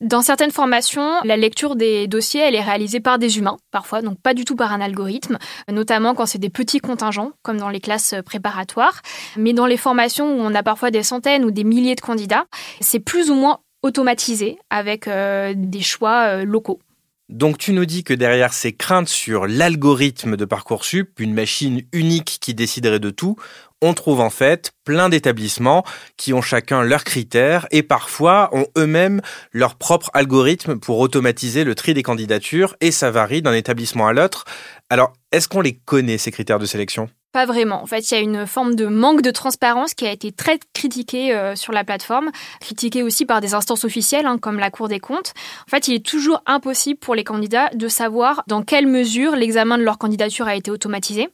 Dans 0.00 0.22
certaines 0.22 0.50
formations, 0.50 1.12
la 1.24 1.36
lecture 1.36 1.76
des 1.76 2.08
dossiers, 2.08 2.40
elle 2.40 2.56
est 2.56 2.62
réalisée 2.62 3.00
par 3.00 3.18
des 3.18 3.38
humains, 3.38 3.56
parfois, 3.70 4.02
donc 4.02 4.20
pas 4.20 4.34
du 4.34 4.44
tout 4.44 4.56
par 4.56 4.72
un 4.72 4.80
algorithme, 4.80 5.38
notamment 5.70 6.14
quand 6.14 6.26
c'est 6.26 6.38
des 6.38 6.50
petits 6.50 6.80
contingents, 6.80 7.32
comme 7.42 7.58
dans 7.58 7.70
les 7.70 7.80
classes 7.80 8.14
préparatoires. 8.24 9.00
Mais 9.36 9.52
dans 9.52 9.66
les 9.66 9.76
formations 9.76 10.36
où 10.36 10.40
on 10.40 10.54
a 10.54 10.62
parfois 10.62 10.90
des 10.90 11.02
centaines 11.02 11.44
ou 11.44 11.50
des 11.50 11.64
milliers 11.64 11.94
de 11.94 12.00
candidats, 12.00 12.46
c'est 12.80 13.00
plus 13.00 13.30
ou 13.30 13.34
moins 13.34 13.60
automatisé 13.86 14.58
avec 14.68 15.08
euh, 15.08 15.54
des 15.56 15.82
choix 15.82 16.44
locaux. 16.44 16.80
Donc 17.28 17.58
tu 17.58 17.72
nous 17.72 17.86
dis 17.86 18.04
que 18.04 18.14
derrière 18.14 18.52
ces 18.52 18.72
craintes 18.72 19.08
sur 19.08 19.48
l'algorithme 19.48 20.36
de 20.36 20.44
Parcoursup, 20.44 21.18
une 21.18 21.34
machine 21.34 21.82
unique 21.92 22.38
qui 22.40 22.54
déciderait 22.54 23.00
de 23.00 23.10
tout, 23.10 23.36
on 23.82 23.94
trouve 23.94 24.20
en 24.20 24.30
fait 24.30 24.70
plein 24.84 25.08
d'établissements 25.08 25.84
qui 26.16 26.32
ont 26.32 26.40
chacun 26.40 26.82
leurs 26.82 27.02
critères 27.02 27.66
et 27.72 27.82
parfois 27.82 28.48
ont 28.52 28.66
eux-mêmes 28.78 29.20
leur 29.52 29.74
propre 29.74 30.10
algorithme 30.14 30.78
pour 30.78 31.00
automatiser 31.00 31.64
le 31.64 31.74
tri 31.74 31.94
des 31.94 32.04
candidatures 32.04 32.76
et 32.80 32.92
ça 32.92 33.10
varie 33.10 33.42
d'un 33.42 33.54
établissement 33.54 34.06
à 34.06 34.12
l'autre. 34.12 34.44
Alors, 34.88 35.12
est-ce 35.32 35.48
qu'on 35.48 35.60
les 35.60 35.74
connaît 35.74 36.18
ces 36.18 36.30
critères 36.30 36.60
de 36.60 36.66
sélection? 36.66 37.10
Pas 37.36 37.44
vraiment. 37.44 37.82
En 37.82 37.86
fait, 37.86 38.10
il 38.10 38.14
y 38.14 38.16
a 38.16 38.20
une 38.20 38.46
forme 38.46 38.76
de 38.76 38.86
manque 38.86 39.20
de 39.20 39.30
transparence 39.30 39.92
qui 39.92 40.06
a 40.06 40.10
été 40.10 40.32
très 40.32 40.58
critiquée 40.72 41.34
euh, 41.34 41.54
sur 41.54 41.70
la 41.70 41.84
plateforme, 41.84 42.30
critiquée 42.62 43.02
aussi 43.02 43.26
par 43.26 43.42
des 43.42 43.52
instances 43.52 43.84
officielles 43.84 44.24
hein, 44.24 44.38
comme 44.38 44.58
la 44.58 44.70
Cour 44.70 44.88
des 44.88 45.00
comptes. 45.00 45.34
En 45.66 45.70
fait, 45.70 45.86
il 45.86 45.94
est 45.94 46.06
toujours 46.06 46.42
impossible 46.46 46.98
pour 46.98 47.14
les 47.14 47.24
candidats 47.24 47.68
de 47.74 47.88
savoir 47.88 48.42
dans 48.46 48.62
quelle 48.62 48.86
mesure 48.86 49.36
l'examen 49.36 49.76
de 49.76 49.82
leur 49.82 49.98
candidature 49.98 50.48
a 50.48 50.56
été 50.56 50.70
automatisé, 50.70 51.28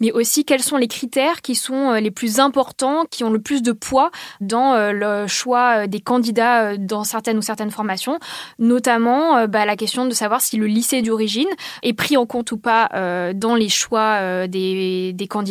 mais 0.00 0.10
aussi 0.10 0.46
quels 0.46 0.62
sont 0.62 0.78
les 0.78 0.88
critères 0.88 1.42
qui 1.42 1.54
sont 1.54 1.90
euh, 1.90 2.00
les 2.00 2.10
plus 2.10 2.40
importants, 2.40 3.04
qui 3.10 3.22
ont 3.22 3.30
le 3.30 3.42
plus 3.42 3.60
de 3.60 3.72
poids 3.72 4.10
dans 4.40 4.72
euh, 4.72 4.92
le 4.92 5.26
choix 5.26 5.86
des 5.86 6.00
candidats 6.00 6.78
dans 6.78 7.04
certaines 7.04 7.36
ou 7.36 7.42
certaines 7.42 7.70
formations, 7.70 8.18
notamment 8.58 9.46
bah, 9.48 9.66
la 9.66 9.76
question 9.76 10.06
de 10.06 10.14
savoir 10.14 10.40
si 10.40 10.56
le 10.56 10.66
lycée 10.66 11.02
d'origine 11.02 11.50
est 11.82 11.92
pris 11.92 12.16
en 12.16 12.24
compte 12.24 12.52
ou 12.52 12.56
pas 12.56 12.88
dans 13.34 13.54
les 13.54 13.68
choix 13.68 14.46
des, 14.48 15.12
des 15.12 15.26
candidats 15.26 15.41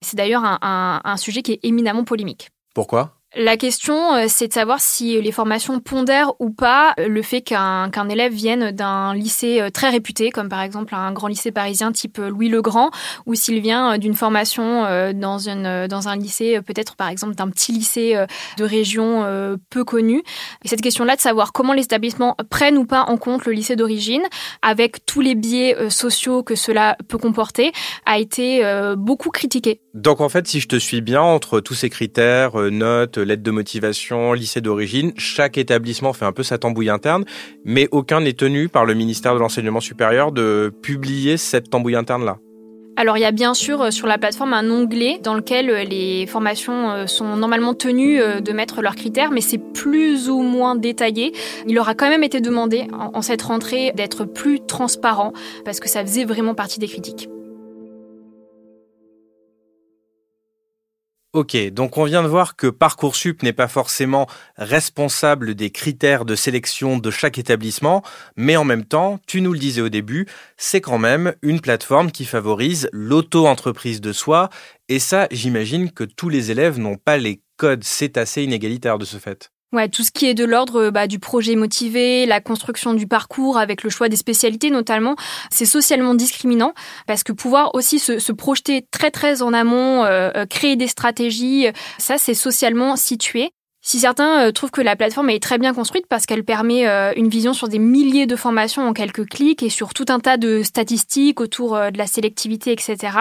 c'est 0.00 0.16
d'ailleurs 0.16 0.42
un, 0.44 1.16
sujet 1.16 1.42
qui 1.42 1.52
est 1.52 1.60
éminemment 1.62 2.04
polémique. 2.04 2.50
Pourquoi? 2.74 3.16
La 3.36 3.56
question, 3.56 4.14
euh, 4.14 4.24
c'est 4.28 4.48
de 4.48 4.52
savoir 4.52 4.80
si 4.80 5.20
les 5.20 5.32
formations 5.32 5.80
pondèrent 5.80 6.32
ou 6.38 6.50
pas 6.50 6.94
le 6.98 7.22
fait 7.22 7.40
qu'un 7.40 8.08
élève 8.08 8.32
vienne 8.32 8.70
d'un 8.70 9.14
lycée 9.14 9.60
euh, 9.60 9.70
très 9.70 9.90
réputé, 9.90 10.30
comme 10.30 10.48
par 10.48 10.60
exemple 10.62 10.94
un 10.94 11.12
grand 11.12 11.28
lycée 11.28 11.50
parisien 11.50 11.90
type 11.92 12.18
euh, 12.18 12.28
Louis 12.28 12.48
le 12.48 12.62
Grand, 12.62 12.90
ou 13.26 13.34
s'il 13.34 13.60
vient 13.60 13.98
d'une 13.98 14.14
formation 14.14 14.84
dans, 15.14 15.38
une, 15.38 15.86
dans 15.86 16.08
un 16.08 16.16
lycée, 16.16 16.60
peut-être 16.62 16.96
par 16.96 17.08
exemple 17.08 17.34
d'un 17.34 17.48
petit 17.48 17.72
lycée 17.72 18.16
de 18.58 18.64
région 18.64 19.24
peu 19.70 19.84
connu. 19.84 20.22
Et 20.64 20.68
cette 20.68 20.80
question-là 20.80 21.16
de 21.16 21.20
savoir 21.20 21.52
comment 21.52 21.72
les 21.72 21.82
établissements 21.82 22.36
prennent 22.50 22.76
ou 22.76 22.84
pas 22.84 23.02
en 23.02 23.16
compte 23.16 23.44
le 23.46 23.52
lycée 23.52 23.76
d'origine, 23.76 24.22
avec 24.62 25.06
tous 25.06 25.20
les 25.20 25.34
biais 25.34 25.90
sociaux 25.90 26.42
que 26.42 26.54
cela 26.54 26.96
peut 27.08 27.18
comporter, 27.18 27.72
a 28.06 28.18
été 28.18 28.62
beaucoup 28.96 29.30
critiquée. 29.30 29.80
Donc 29.94 30.20
en 30.20 30.28
fait, 30.28 30.46
si 30.46 30.60
je 30.60 30.68
te 30.68 30.76
suis 30.76 31.00
bien, 31.00 31.22
entre 31.22 31.60
tous 31.60 31.74
ces 31.74 31.90
critères, 31.90 32.56
notes, 32.56 33.18
lettre 33.24 33.42
de 33.42 33.50
motivation, 33.50 34.32
lycée 34.32 34.60
d'origine. 34.60 35.12
Chaque 35.16 35.58
établissement 35.58 36.12
fait 36.12 36.24
un 36.24 36.32
peu 36.32 36.42
sa 36.42 36.58
tambouille 36.58 36.90
interne, 36.90 37.24
mais 37.64 37.88
aucun 37.90 38.20
n'est 38.20 38.32
tenu 38.32 38.68
par 38.68 38.84
le 38.84 38.94
ministère 38.94 39.34
de 39.34 39.40
l'Enseignement 39.40 39.80
supérieur 39.80 40.32
de 40.32 40.72
publier 40.82 41.36
cette 41.36 41.70
tambouille 41.70 41.96
interne-là. 41.96 42.38
Alors 42.96 43.18
il 43.18 43.20
y 43.20 43.24
a 43.24 43.32
bien 43.32 43.54
sûr 43.54 43.82
euh, 43.82 43.90
sur 43.90 44.06
la 44.06 44.18
plateforme 44.18 44.52
un 44.52 44.70
onglet 44.70 45.18
dans 45.20 45.34
lequel 45.34 45.68
euh, 45.68 45.82
les 45.82 46.26
formations 46.26 46.90
euh, 46.90 47.06
sont 47.06 47.36
normalement 47.36 47.74
tenues 47.74 48.20
de 48.40 48.52
mettre 48.52 48.82
leurs 48.82 48.94
critères, 48.94 49.30
mais 49.30 49.40
c'est 49.40 49.58
plus 49.58 50.28
ou 50.28 50.42
moins 50.42 50.76
détaillé. 50.76 51.32
Il 51.66 51.78
aura 51.78 51.94
quand 51.94 52.08
même 52.08 52.22
été 52.22 52.40
demandé 52.40 52.86
en 52.92 53.22
cette 53.22 53.42
rentrée 53.42 53.92
d'être 53.94 54.24
plus 54.24 54.60
transparent 54.60 55.32
parce 55.64 55.80
que 55.80 55.88
ça 55.88 56.02
faisait 56.02 56.24
vraiment 56.24 56.54
partie 56.54 56.78
des 56.78 56.86
critiques. 56.86 57.28
Ok, 61.34 61.56
donc 61.72 61.98
on 61.98 62.04
vient 62.04 62.22
de 62.22 62.28
voir 62.28 62.54
que 62.54 62.68
Parcoursup 62.68 63.42
n'est 63.42 63.52
pas 63.52 63.66
forcément 63.66 64.28
responsable 64.56 65.56
des 65.56 65.70
critères 65.70 66.24
de 66.24 66.36
sélection 66.36 66.96
de 66.96 67.10
chaque 67.10 67.38
établissement, 67.38 68.04
mais 68.36 68.56
en 68.56 68.62
même 68.62 68.84
temps, 68.84 69.18
tu 69.26 69.40
nous 69.40 69.52
le 69.52 69.58
disais 69.58 69.80
au 69.80 69.88
début, 69.88 70.28
c'est 70.56 70.80
quand 70.80 70.98
même 70.98 71.34
une 71.42 71.60
plateforme 71.60 72.12
qui 72.12 72.24
favorise 72.24 72.88
l'auto-entreprise 72.92 74.00
de 74.00 74.12
soi, 74.12 74.48
et 74.88 75.00
ça, 75.00 75.26
j'imagine 75.32 75.90
que 75.90 76.04
tous 76.04 76.28
les 76.28 76.52
élèves 76.52 76.78
n'ont 76.78 76.98
pas 76.98 77.16
les 77.16 77.42
codes, 77.56 77.82
c'est 77.82 78.16
assez 78.16 78.44
inégalitaire 78.44 78.98
de 78.98 79.04
ce 79.04 79.16
fait. 79.16 79.50
Tout 79.92 80.02
ce 80.02 80.10
qui 80.10 80.26
est 80.26 80.34
de 80.34 80.44
l'ordre 80.44 80.90
bah, 80.90 81.06
du 81.06 81.18
projet 81.18 81.56
motivé, 81.56 82.26
la 82.26 82.40
construction 82.40 82.94
du 82.94 83.06
parcours 83.06 83.58
avec 83.58 83.82
le 83.82 83.90
choix 83.90 84.08
des 84.08 84.16
spécialités 84.16 84.70
notamment, 84.70 85.16
c'est 85.50 85.66
socialement 85.66 86.14
discriminant 86.14 86.74
parce 87.06 87.22
que 87.22 87.32
pouvoir 87.32 87.74
aussi 87.74 87.98
se, 87.98 88.32
projeter 88.32 88.86
très 88.90 89.10
très 89.10 89.42
en 89.42 89.52
amont, 89.52 90.04
euh, 90.04 90.30
euh, 90.36 90.46
créer 90.46 90.76
des 90.76 90.88
stratégies, 90.88 91.66
ça 91.98 92.18
c'est 92.18 92.34
socialement 92.34 92.96
situé. 92.96 93.50
Si 93.86 93.98
certains 93.98 94.46
euh, 94.46 94.50
trouvent 94.50 94.70
que 94.70 94.80
la 94.80 94.96
plateforme 94.96 95.28
est 95.28 95.42
très 95.42 95.58
bien 95.58 95.74
construite 95.74 96.06
parce 96.08 96.24
qu'elle 96.24 96.42
permet 96.42 96.88
euh, 96.88 97.12
une 97.16 97.28
vision 97.28 97.52
sur 97.52 97.68
des 97.68 97.78
milliers 97.78 98.24
de 98.24 98.34
formations 98.34 98.88
en 98.88 98.94
quelques 98.94 99.28
clics 99.28 99.62
et 99.62 99.68
sur 99.68 99.92
tout 99.92 100.06
un 100.08 100.20
tas 100.20 100.38
de 100.38 100.62
statistiques 100.62 101.38
autour 101.38 101.76
euh, 101.76 101.90
de 101.90 101.98
la 101.98 102.06
sélectivité, 102.06 102.72
etc. 102.72 103.18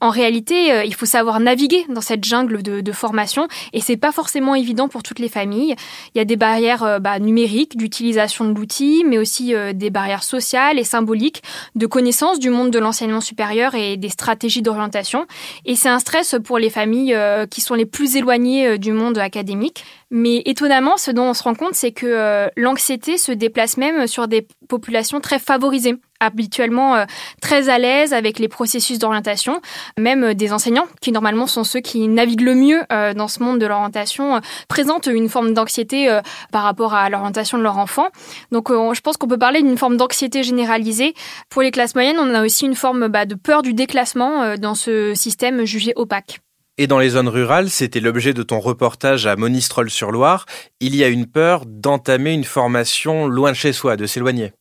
En 0.00 0.08
réalité, 0.08 0.86
il 0.86 0.94
faut 0.94 1.04
savoir 1.04 1.40
naviguer 1.40 1.84
dans 1.90 2.00
cette 2.00 2.24
jungle 2.24 2.62
de, 2.62 2.80
de 2.80 2.92
formation 2.92 3.48
et 3.74 3.82
c'est 3.82 3.98
pas 3.98 4.10
forcément 4.10 4.54
évident 4.54 4.88
pour 4.88 5.02
toutes 5.02 5.18
les 5.18 5.28
familles. 5.28 5.74
Il 6.14 6.18
y 6.18 6.20
a 6.22 6.24
des 6.24 6.36
barrières 6.36 7.00
bah, 7.00 7.18
numériques 7.18 7.76
d'utilisation 7.76 8.46
de 8.46 8.54
l'outil, 8.54 9.04
mais 9.04 9.18
aussi 9.18 9.54
des 9.74 9.90
barrières 9.90 10.22
sociales 10.22 10.78
et 10.78 10.84
symboliques 10.84 11.42
de 11.74 11.86
connaissance 11.86 12.38
du 12.38 12.50
monde 12.50 12.70
de 12.70 12.78
l'enseignement 12.78 13.20
supérieur 13.20 13.74
et 13.74 13.96
des 13.96 14.08
stratégies 14.08 14.62
d'orientation. 14.62 15.26
Et 15.64 15.74
c'est 15.74 15.88
un 15.88 15.98
stress 15.98 16.36
pour 16.44 16.58
les 16.58 16.70
familles 16.70 17.16
qui 17.50 17.60
sont 17.60 17.74
les 17.74 17.86
plus 17.86 18.16
éloignées 18.16 18.78
du 18.78 18.92
monde 18.92 19.18
académique. 19.18 19.84
Mais 20.10 20.40
étonnamment, 20.46 20.96
ce 20.96 21.10
dont 21.10 21.24
on 21.24 21.34
se 21.34 21.42
rend 21.42 21.54
compte, 21.54 21.74
c'est 21.74 21.92
que 21.92 22.06
euh, 22.06 22.48
l'anxiété 22.56 23.18
se 23.18 23.30
déplace 23.30 23.76
même 23.76 24.06
sur 24.06 24.26
des 24.26 24.46
populations 24.66 25.20
très 25.20 25.38
favorisées, 25.38 25.96
habituellement 26.18 26.96
euh, 26.96 27.04
très 27.42 27.68
à 27.68 27.78
l'aise 27.78 28.14
avec 28.14 28.38
les 28.38 28.48
processus 28.48 28.98
d'orientation, 28.98 29.60
même 29.98 30.24
euh, 30.24 30.34
des 30.34 30.54
enseignants, 30.54 30.86
qui 31.02 31.12
normalement 31.12 31.46
sont 31.46 31.62
ceux 31.62 31.80
qui 31.80 32.08
naviguent 32.08 32.40
le 32.40 32.54
mieux 32.54 32.80
dans 32.88 33.28
ce 33.28 33.42
monde 33.42 33.58
de 33.58 33.66
l'orientation, 33.66 34.40
présentent 34.68 35.06
une 35.06 35.28
forme 35.28 35.52
d'anxiété 35.52 36.08
par 36.52 36.62
rapport 36.62 36.94
à 36.94 37.10
l'orientation 37.10 37.58
de 37.58 37.62
leur 37.62 37.78
enfant. 37.78 38.06
Donc 38.50 38.68
je 38.70 39.00
pense 39.00 39.16
qu'on 39.16 39.26
peut 39.26 39.38
parler 39.38 39.62
d'une 39.62 39.76
forme 39.76 39.96
d'anxiété 39.96 40.42
généralisée. 40.42 41.14
Pour 41.50 41.62
les 41.62 41.70
classes 41.70 41.94
moyennes, 41.94 42.18
on 42.18 42.34
a 42.34 42.44
aussi 42.44 42.66
une 42.66 42.74
forme 42.74 43.08
bah, 43.08 43.26
de 43.26 43.34
peur 43.34 43.62
du 43.62 43.74
déclassement 43.74 44.56
dans 44.56 44.74
ce 44.74 45.14
système 45.14 45.64
jugé 45.64 45.92
opaque. 45.96 46.40
Et 46.80 46.86
dans 46.86 47.00
les 47.00 47.10
zones 47.10 47.28
rurales, 47.28 47.70
c'était 47.70 47.98
l'objet 47.98 48.32
de 48.32 48.44
ton 48.44 48.60
reportage 48.60 49.26
à 49.26 49.34
Monistrol-sur-Loire, 49.34 50.46
il 50.78 50.94
y 50.94 51.02
a 51.02 51.08
une 51.08 51.26
peur 51.26 51.64
d'entamer 51.66 52.32
une 52.32 52.44
formation 52.44 53.26
loin 53.26 53.50
de 53.50 53.56
chez 53.56 53.72
soi, 53.72 53.96
de 53.96 54.06
s'éloigner. 54.06 54.52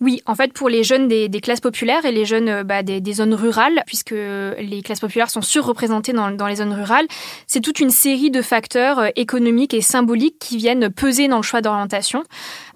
Oui, 0.00 0.22
en 0.26 0.34
fait, 0.34 0.52
pour 0.52 0.68
les 0.68 0.82
jeunes 0.82 1.08
des, 1.08 1.28
classes 1.40 1.60
populaires 1.60 2.04
et 2.04 2.12
les 2.12 2.24
jeunes 2.24 2.48
euh, 2.48 2.64
bah, 2.64 2.82
des, 2.82 3.12
zones 3.12 3.34
rurales, 3.34 3.82
puisque 3.86 4.10
les 4.12 4.82
classes 4.84 5.00
populaires 5.00 5.30
sont 5.30 5.42
surreprésentées 5.42 6.12
dans, 6.12 6.46
les 6.46 6.56
zones 6.56 6.72
rurales, 6.72 7.06
c'est 7.46 7.60
toute 7.60 7.80
une 7.80 7.90
série 7.90 8.30
de 8.30 8.42
facteurs 8.42 8.98
euh, 8.98 9.08
économiques 9.16 9.74
et 9.74 9.80
symboliques 9.80 10.38
qui 10.38 10.56
viennent 10.56 10.90
peser 10.90 11.28
dans 11.28 11.36
le 11.36 11.42
choix 11.42 11.60
d'orientation. 11.60 12.24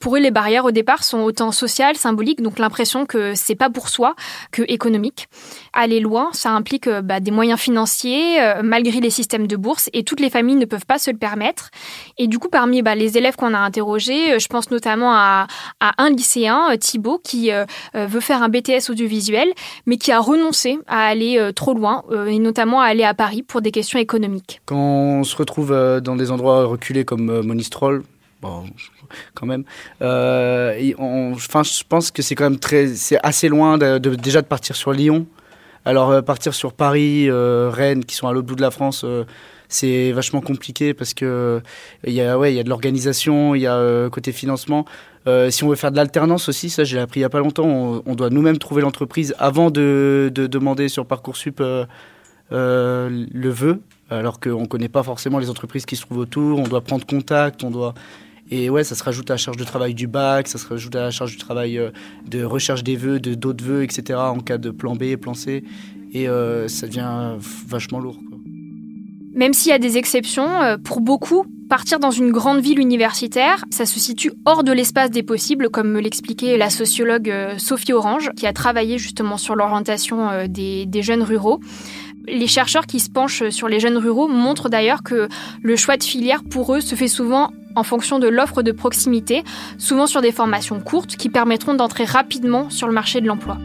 Pour 0.04 0.16
eux, 0.16 0.20
les 0.20 0.30
barrières 0.30 0.66
au 0.66 0.70
départ 0.70 1.02
sont 1.02 1.20
autant 1.20 1.50
sociales, 1.50 1.96
symboliques, 1.96 2.42
donc 2.42 2.58
l'impression 2.58 3.06
que 3.06 3.32
c'est 3.34 3.54
pas 3.54 3.70
pour 3.70 3.88
soi, 3.88 4.14
que 4.52 4.60
économique. 4.68 5.28
Aller 5.72 5.98
loin, 5.98 6.28
ça 6.34 6.50
implique 6.50 6.88
euh, 6.88 7.00
bah, 7.00 7.20
des 7.20 7.30
moyens 7.30 7.58
financiers, 7.58 8.38
malgré 8.62 9.00
les 9.00 9.08
systèmes 9.08 9.46
de 9.46 9.56
bourse, 9.56 9.88
et 9.94 10.04
toutes 10.04 10.20
les 10.20 10.28
familles 10.28 10.56
ne 10.56 10.66
peuvent 10.66 10.84
pas 10.84 10.98
se 10.98 11.10
le 11.10 11.16
permettre. 11.16 11.70
Et 12.18 12.26
du 12.26 12.38
coup, 12.38 12.50
parmi 12.50 12.82
bah, 12.82 12.94
les 12.94 13.16
élèves 13.16 13.36
qu'on 13.36 13.54
a 13.54 13.58
interrogés, 13.58 14.38
je 14.38 14.46
pense 14.48 14.70
notamment 14.70 15.14
à, 15.14 15.46
un 15.80 16.10
lycéen 16.10 16.76
Thibaut 16.78 17.18
qui 17.24 17.50
euh, 17.50 17.64
euh, 17.94 18.06
veut 18.06 18.20
faire 18.20 18.42
un 18.42 18.50
BTS 18.50 18.90
audiovisuel, 18.90 19.48
mais 19.86 19.96
qui 19.96 20.12
a 20.12 20.20
renoncé 20.20 20.78
à 20.86 21.06
aller 21.06 21.38
euh, 21.38 21.50
trop 21.50 21.72
loin, 21.72 22.04
et 22.28 22.38
notamment 22.38 22.82
à 22.82 22.84
aller 22.84 23.04
à 23.04 23.14
Paris 23.14 23.42
pour 23.42 23.62
des 23.62 23.70
questions 23.70 23.98
économiques. 23.98 24.60
Quand 24.66 24.76
on 24.76 25.24
se 25.24 25.34
retrouve 25.34 25.70
dans 26.02 26.16
des 26.16 26.30
endroits 26.30 26.66
reculés 26.66 27.06
comme 27.06 27.40
Monistrol, 27.40 28.02
quand 29.34 29.46
même. 29.46 29.64
enfin, 30.00 31.62
je 31.62 31.82
pense 31.88 32.10
que 32.10 32.22
c'est 32.22 32.34
quand 32.34 32.44
même 32.44 32.58
très, 32.58 32.88
c'est 32.88 33.18
assez 33.22 33.48
loin 33.48 33.78
de, 33.78 33.98
déjà 33.98 34.42
de 34.42 34.46
partir 34.46 34.76
sur 34.76 34.92
Lyon. 34.92 35.26
Alors 35.86 36.22
partir 36.24 36.54
sur 36.54 36.72
Paris, 36.72 37.28
Rennes, 37.30 38.04
qui 38.04 38.14
sont 38.14 38.28
à 38.28 38.32
l'autre 38.32 38.46
bout 38.46 38.56
de 38.56 38.62
la 38.62 38.70
France, 38.70 39.04
c'est 39.68 40.12
vachement 40.12 40.40
compliqué 40.40 40.94
parce 40.94 41.14
que 41.14 41.60
il 42.06 42.12
y 42.12 42.22
a 42.22 42.38
ouais, 42.38 42.52
il 42.52 42.56
y 42.56 42.60
a 42.60 42.62
de 42.62 42.68
l'organisation, 42.68 43.54
il 43.54 43.62
y 43.62 43.66
a 43.66 44.08
côté 44.10 44.32
financement. 44.32 44.86
Euh, 45.26 45.50
si 45.50 45.64
on 45.64 45.68
veut 45.68 45.76
faire 45.76 45.90
de 45.90 45.96
l'alternance 45.96 46.48
aussi, 46.48 46.68
ça 46.68 46.84
j'ai 46.84 46.98
appris 46.98 47.20
il 47.20 47.22
n'y 47.22 47.26
a 47.26 47.30
pas 47.30 47.38
longtemps, 47.38 48.02
on, 48.04 48.14
doit 48.14 48.28
nous-mêmes 48.28 48.58
trouver 48.58 48.82
l'entreprise 48.82 49.34
avant 49.38 49.70
de, 49.70 50.30
demander 50.34 50.88
sur 50.88 51.06
Parcoursup 51.06 51.60
euh, 51.60 51.86
euh, 52.52 53.26
le 53.32 53.48
vœu, 53.48 53.80
alors 54.10 54.38
qu'on 54.38 54.62
ne 54.62 54.66
connaît 54.66 54.90
pas 54.90 55.02
forcément 55.02 55.38
les 55.38 55.48
entreprises 55.48 55.86
qui 55.86 55.96
se 55.96 56.02
trouvent 56.02 56.18
autour, 56.18 56.58
on 56.58 56.64
doit 56.64 56.82
prendre 56.82 57.06
contact, 57.06 57.64
on 57.64 57.70
doit... 57.70 57.94
Et 58.50 58.70
ouais, 58.70 58.84
ça 58.84 58.94
se 58.94 59.02
rajoute 59.02 59.30
à 59.30 59.34
la 59.34 59.38
charge 59.38 59.56
de 59.56 59.64
travail 59.64 59.94
du 59.94 60.06
bac, 60.06 60.48
ça 60.48 60.58
se 60.58 60.66
rajoute 60.66 60.94
à 60.96 61.00
la 61.00 61.10
charge 61.10 61.32
du 61.32 61.38
travail 61.38 61.80
de 62.28 62.44
recherche 62.44 62.84
des 62.84 62.96
vœux, 62.96 63.18
de 63.18 63.34
d'autres 63.34 63.64
vœux, 63.64 63.82
etc. 63.82 64.18
en 64.18 64.40
cas 64.40 64.58
de 64.58 64.70
plan 64.70 64.94
B, 64.94 65.16
plan 65.16 65.34
C. 65.34 65.64
Et 66.12 66.26
ça 66.68 66.86
devient 66.86 67.36
vachement 67.66 68.00
lourd. 68.00 68.18
Même 69.34 69.52
s'il 69.52 69.70
y 69.70 69.74
a 69.74 69.78
des 69.78 69.96
exceptions, 69.96 70.78
pour 70.84 71.00
beaucoup, 71.00 71.46
Partir 71.68 71.98
dans 71.98 72.10
une 72.10 72.30
grande 72.30 72.60
ville 72.60 72.78
universitaire, 72.78 73.64
ça 73.70 73.86
se 73.86 73.98
situe 73.98 74.32
hors 74.44 74.64
de 74.64 74.72
l'espace 74.72 75.10
des 75.10 75.22
possibles, 75.22 75.70
comme 75.70 75.90
me 75.90 76.00
l'expliquait 76.00 76.58
la 76.58 76.68
sociologue 76.68 77.30
euh, 77.30 77.56
Sophie 77.58 77.94
Orange, 77.94 78.30
qui 78.36 78.46
a 78.46 78.52
travaillé 78.52 78.98
justement 78.98 79.38
sur 79.38 79.56
l'orientation 79.56 80.28
euh, 80.28 80.46
des, 80.46 81.02
jeunes 81.02 81.22
ruraux. 81.22 81.60
Les 82.28 82.46
chercheurs 82.46 82.86
qui 82.86 83.00
se 83.00 83.08
penchent 83.08 83.48
sur 83.48 83.68
les 83.68 83.80
jeunes 83.80 83.96
ruraux 83.96 84.28
montrent 84.28 84.68
d'ailleurs 84.68 85.02
que 85.02 85.28
le 85.62 85.76
choix 85.76 85.96
de 85.96 86.02
filière 86.02 86.42
pour 86.44 86.74
eux 86.74 86.80
se 86.80 86.94
fait 86.94 87.08
souvent 87.08 87.50
en 87.74 87.82
fonction 87.82 88.18
de 88.18 88.28
l'offre 88.28 88.62
de 88.62 88.72
proximité, 88.72 89.44
souvent 89.78 90.06
sur 90.06 90.22
des 90.22 90.32
formations 90.32 90.80
courtes 90.80 91.16
qui 91.16 91.28
permettront 91.28 91.74
d'entrer 91.74 92.04
rapidement 92.04 92.70
sur 92.70 92.86
le 92.86 92.92
marché 92.92 93.20
de 93.20 93.26
l'emploi. 93.26 93.58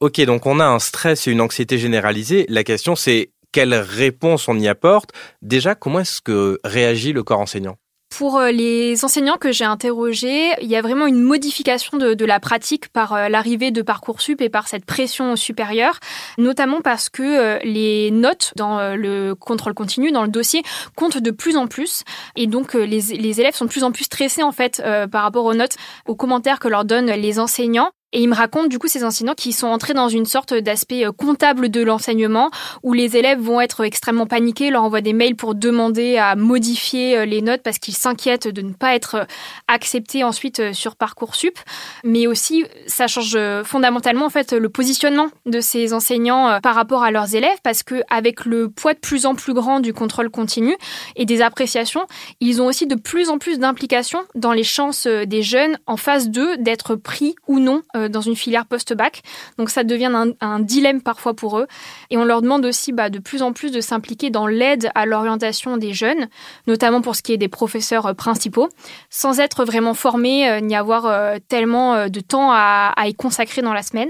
Ok, 0.00 0.20
donc 0.22 0.46
on 0.46 0.58
a 0.58 0.64
un 0.64 0.80
stress 0.80 1.28
et 1.28 1.30
une 1.30 1.40
anxiété 1.40 1.78
généralisée. 1.78 2.44
La 2.48 2.64
question 2.64 2.96
c'est 2.96 3.30
quelle 3.52 3.74
réponse 3.74 4.48
on 4.48 4.58
y 4.58 4.66
apporte? 4.66 5.10
Déjà, 5.42 5.74
comment 5.74 6.00
est-ce 6.00 6.20
que 6.22 6.58
réagit 6.64 7.12
le 7.12 7.22
corps 7.22 7.40
enseignant? 7.40 7.76
Pour 8.16 8.36
euh, 8.36 8.50
les 8.50 9.04
enseignants 9.04 9.38
que 9.38 9.52
j'ai 9.52 9.64
interrogés, 9.64 10.50
il 10.60 10.68
y 10.68 10.76
a 10.76 10.82
vraiment 10.82 11.06
une 11.06 11.22
modification 11.22 11.96
de, 11.96 12.24
la 12.24 12.40
pratique 12.40 12.88
par 12.88 13.14
euh, 13.14 13.28
l'arrivée 13.28 13.70
de 13.70 13.80
Parcoursup 13.80 14.40
et 14.42 14.50
par 14.50 14.68
cette 14.68 14.84
pression 14.84 15.34
supérieure, 15.34 15.98
notamment 16.36 16.82
parce 16.82 17.08
que 17.08 17.22
euh, 17.22 17.58
les 17.64 18.10
notes 18.10 18.52
dans 18.56 18.94
le 18.94 19.34
contrôle 19.34 19.74
continu, 19.74 20.12
dans 20.12 20.22
le 20.22 20.28
dossier, 20.28 20.62
comptent 20.94 21.18
de 21.18 21.30
plus 21.30 21.56
en 21.56 21.66
plus. 21.66 22.04
Et 22.36 22.46
donc, 22.46 22.74
les, 22.74 23.00
les 23.00 23.40
élèves 23.40 23.54
sont 23.54 23.64
de 23.64 23.70
plus 23.70 23.84
en 23.84 23.92
plus 23.92 24.04
stressés, 24.04 24.42
en 24.42 24.52
fait, 24.52 24.82
par 25.10 25.22
rapport 25.22 25.44
aux 25.44 25.54
notes, 25.54 25.76
aux 26.06 26.14
commentaires 26.14 26.58
que 26.58 26.68
leur 26.68 26.84
donnent 26.84 27.10
les 27.10 27.38
enseignants. 27.38 27.92
Et 28.12 28.20
il 28.20 28.28
me 28.28 28.34
raconte 28.34 28.68
du 28.68 28.78
coup 28.78 28.88
ces 28.88 29.04
enseignants 29.04 29.34
qui 29.34 29.52
sont 29.52 29.68
entrés 29.68 29.94
dans 29.94 30.08
une 30.08 30.26
sorte 30.26 30.52
d'aspect 30.52 31.06
euh, 31.06 31.12
comptable 31.12 31.70
de 31.70 31.82
l'enseignement 31.82 32.50
où 32.82 32.92
les 32.92 33.16
élèves 33.16 33.40
vont 33.40 33.60
être 33.60 33.84
extrêmement 33.84 34.26
paniqués, 34.26 34.70
leur 34.70 34.82
envoient 34.82 35.00
des 35.00 35.14
mails 35.14 35.34
pour 35.34 35.54
demander 35.54 36.18
à 36.18 36.36
modifier 36.36 37.16
euh, 37.16 37.24
les 37.24 37.40
notes 37.40 37.62
parce 37.62 37.78
qu'ils 37.78 37.94
s'inquiètent 37.94 38.48
de 38.48 38.60
ne 38.60 38.72
pas 38.72 38.94
être 38.94 39.14
euh, 39.14 39.24
acceptés 39.66 40.24
ensuite 40.24 40.74
sur 40.74 40.96
Parcoursup. 40.96 41.58
Mais 42.04 42.26
aussi, 42.26 42.64
ça 42.86 43.06
change 43.06 43.38
fondamentalement 43.64 44.26
en 44.26 44.30
fait 44.30 44.52
le 44.52 44.68
positionnement 44.68 45.28
de 45.46 45.60
ces 45.60 45.94
enseignants 45.94 46.60
par 46.62 46.74
rapport 46.74 47.02
à 47.02 47.10
leurs 47.10 47.34
élèves 47.34 47.58
parce 47.62 47.82
que 47.82 48.02
avec 48.10 48.44
le 48.44 48.68
poids 48.68 48.94
de 48.94 48.98
plus 48.98 49.24
en 49.24 49.34
plus 49.34 49.54
grand 49.54 49.80
du 49.80 49.94
contrôle 49.94 50.30
continu 50.30 50.76
et 51.16 51.24
des 51.24 51.40
appréciations, 51.40 52.06
ils 52.40 52.60
ont 52.60 52.66
aussi 52.66 52.86
de 52.86 52.94
plus 52.94 53.30
en 53.30 53.38
plus 53.38 53.58
d'implications 53.58 54.20
dans 54.34 54.52
les 54.52 54.64
chances 54.64 55.06
des 55.06 55.42
jeunes 55.42 55.78
en 55.86 55.96
phase 55.96 56.28
2 56.28 56.58
d'être 56.58 56.96
pris 56.96 57.34
ou 57.46 57.58
non 57.58 57.82
euh, 58.02 58.08
dans 58.08 58.20
une 58.20 58.36
filière 58.36 58.66
post-bac. 58.66 59.22
Donc 59.58 59.70
ça 59.70 59.84
devient 59.84 60.10
un, 60.40 60.60
dilemme 60.60 61.00
parfois 61.00 61.34
pour 61.34 61.58
eux. 61.58 61.66
Et 62.10 62.16
on 62.16 62.24
leur 62.24 62.42
demande 62.42 62.64
aussi 62.64 62.92
bah, 62.92 63.10
de 63.10 63.18
plus 63.18 63.42
en 63.42 63.52
plus 63.52 63.72
de 63.72 63.80
s'impliquer 63.80 64.30
dans 64.30 64.46
l'aide 64.46 64.90
à 64.94 65.06
l'orientation 65.06 65.76
des 65.76 65.92
jeunes, 65.92 66.28
notamment 66.66 67.00
pour 67.00 67.16
ce 67.16 67.22
qui 67.22 67.32
est 67.32 67.38
des 67.38 67.48
professeurs 67.48 68.06
euh, 68.06 68.14
principaux, 68.14 68.68
sans 69.10 69.40
être 69.40 69.64
vraiment 69.64 69.94
formés 69.94 70.48
euh, 70.48 70.60
ni 70.60 70.76
avoir 70.76 71.02
tellement 71.48 72.08
de 72.08 72.20
temps 72.20 72.50
à, 72.52 72.92
y 73.04 73.14
consacrer 73.14 73.62
dans 73.62 73.72
la 73.72 73.82
semaine. 73.82 74.08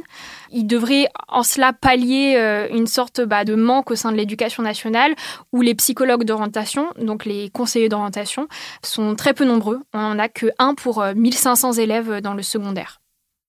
Ils 0.51 0.67
devraient 0.67 1.09
en 1.29 1.43
cela 1.43 1.73
pallier 1.73 2.69
une 2.71 2.87
sorte 2.87 3.21
bah, 3.21 3.45
de 3.45 3.55
manque 3.55 3.91
au 3.91 3.97
sein 3.97 4.13
de 4.13 4.17
l'éducation 4.17 4.63
nationale 4.63 5.15
où 5.53 5.63
les 5.63 5.75
psychologues 5.75 6.25
d'orientation, 6.25 6.89
donc 6.99 7.25
les 7.25 7.51
conseillers 7.51 7.89
d'orientation, 7.89 8.49
sont 8.83 9.15
très 9.15 9.35
peu 9.35 9.45
nombreux. 9.45 9.81
On 9.95 10.01
n'en 10.01 10.19
a 10.19 10.29
que 10.29 10.47
un 10.59 10.75
pour 10.75 11.05
1500 11.05 11.75
élèves 11.75 12.21
dans 12.21 12.35
le 12.35 12.43
secondaire. 12.43 13.02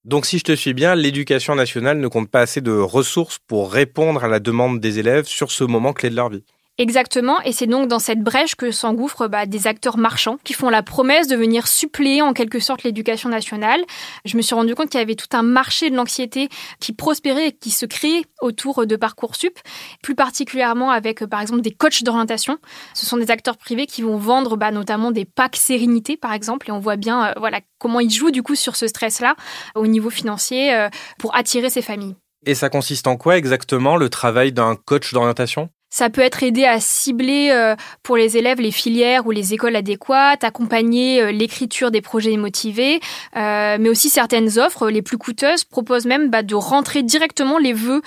Donc 0.06 0.26
si 0.26 0.38
je 0.38 0.44
te 0.44 0.56
suis 0.56 0.74
bien, 0.74 0.96
l'éducation 0.96 1.56
nationale 1.56 1.98
ne 2.00 2.08
compte 2.10 2.30
pas 2.30 2.42
assez 2.42 2.60
de 2.60 2.72
ressources 2.72 3.40
pour 3.40 3.72
répondre 3.72 4.24
à 4.24 4.28
la 4.28 4.42
demande 4.42 4.82
des 4.82 5.00
élèves 5.00 5.26
sur 5.26 5.50
ce 5.52 5.64
moment 5.64 5.94
clé 5.94 6.10
de 6.10 6.16
leur 6.16 6.30
vie. 6.30 6.44
Exactement, 6.80 7.40
et 7.42 7.52
c'est 7.52 7.68
donc 7.68 7.88
dans 7.88 8.00
cette 8.00 8.22
brèche 8.22 8.56
que 8.56 8.72
s'engouffrent 8.72 9.28
bah, 9.28 9.46
des 9.46 9.68
acteurs 9.68 9.96
marchands 9.96 10.40
qui 10.44 10.54
font 10.54 10.70
la 10.70 10.82
promesse 10.82 11.28
de 11.28 11.36
venir 11.36 11.68
suppléer 11.68 12.24
en 12.24 12.34
quelque 12.34 12.60
sorte 12.60 12.82
l'éducation 12.82 13.30
nationale. 13.30 13.80
Je 14.26 14.36
me 14.38 14.42
suis 14.42 14.56
rendu 14.56 14.74
compte 14.74 14.90
qu'il 14.90 15.00
y 15.00 15.04
avait 15.04 15.14
tout 15.14 15.28
un 15.34 15.44
marché 15.44 15.92
de 15.92 15.96
l'anxiété 15.96 16.50
qui 16.80 16.92
prospérait 16.92 17.50
et 17.50 17.52
qui 17.52 17.70
se 17.70 17.86
créait 17.86 18.24
autour 18.42 18.88
de 18.88 18.96
Parcoursup, 18.96 19.60
plus 20.02 20.16
particulièrement 20.16 20.90
avec 20.90 21.24
par 21.28 21.42
exemple 21.42 21.62
des 21.62 21.70
coachs 21.70 22.02
d'orientation. 22.02 22.58
Ce 22.96 23.06
sont 23.06 23.18
des 23.18 23.30
acteurs 23.30 23.58
privés 23.58 23.86
qui 23.86 24.02
vont 24.02 24.18
vendre 24.18 24.58
bah, 24.58 24.72
notamment 24.72 25.12
des 25.12 25.26
packs 25.26 25.58
sérénité 25.58 26.18
par 26.18 26.34
exemple, 26.34 26.70
et 26.70 26.72
on 26.72 26.80
voit 26.80 26.96
bien 26.96 27.28
euh, 27.28 27.34
voilà 27.38 27.60
comment 27.78 28.00
ils 28.00 28.10
jouent 28.10 28.32
du 28.32 28.42
coup 28.42 28.56
sur 28.56 28.76
ce 28.76 28.88
stress-là 28.88 29.36
au 29.76 29.86
niveau 29.86 30.10
financier 30.10 30.74
euh, 30.74 30.90
pour 31.20 31.36
attirer 31.36 31.70
ces 31.70 31.84
familles. 31.84 32.16
Et 32.48 32.56
ça 32.56 32.70
consiste 32.70 33.06
en 33.06 33.16
quoi 33.16 33.38
exactement 33.38 33.96
le 33.96 34.10
travail 34.10 34.52
d'un 34.52 34.76
coach 34.76 35.14
d'orientation? 35.14 35.70
Ça 35.94 36.10
peut 36.10 36.22
être 36.22 36.42
aider 36.42 36.66
à 36.66 36.80
cibler 36.80 37.52
euh, 37.52 37.76
pour 38.02 38.18
les 38.18 38.36
élèves 38.36 38.60
les 38.60 38.72
filières 38.72 39.28
ou 39.28 39.32
les 39.32 39.54
écoles 39.54 39.76
adéquates, 39.76 40.44
accompagner 40.44 41.22
euh, 41.22 41.32
l'écriture 41.32 41.92
des 41.92 42.02
projets 42.02 42.36
motivés, 42.36 43.00
euh, 43.38 43.78
mais 43.80 43.90
aussi 43.90 44.10
certaines 44.10 44.58
offres 44.58 44.90
les 44.90 45.04
plus 45.04 45.20
coûteuses 45.20 45.64
proposent 45.64 46.08
même 46.08 46.32
bah, 46.32 46.42
de 46.42 46.56
rentrer 46.56 47.04
directement 47.04 47.60
les 47.60 47.74
vœux 47.74 48.02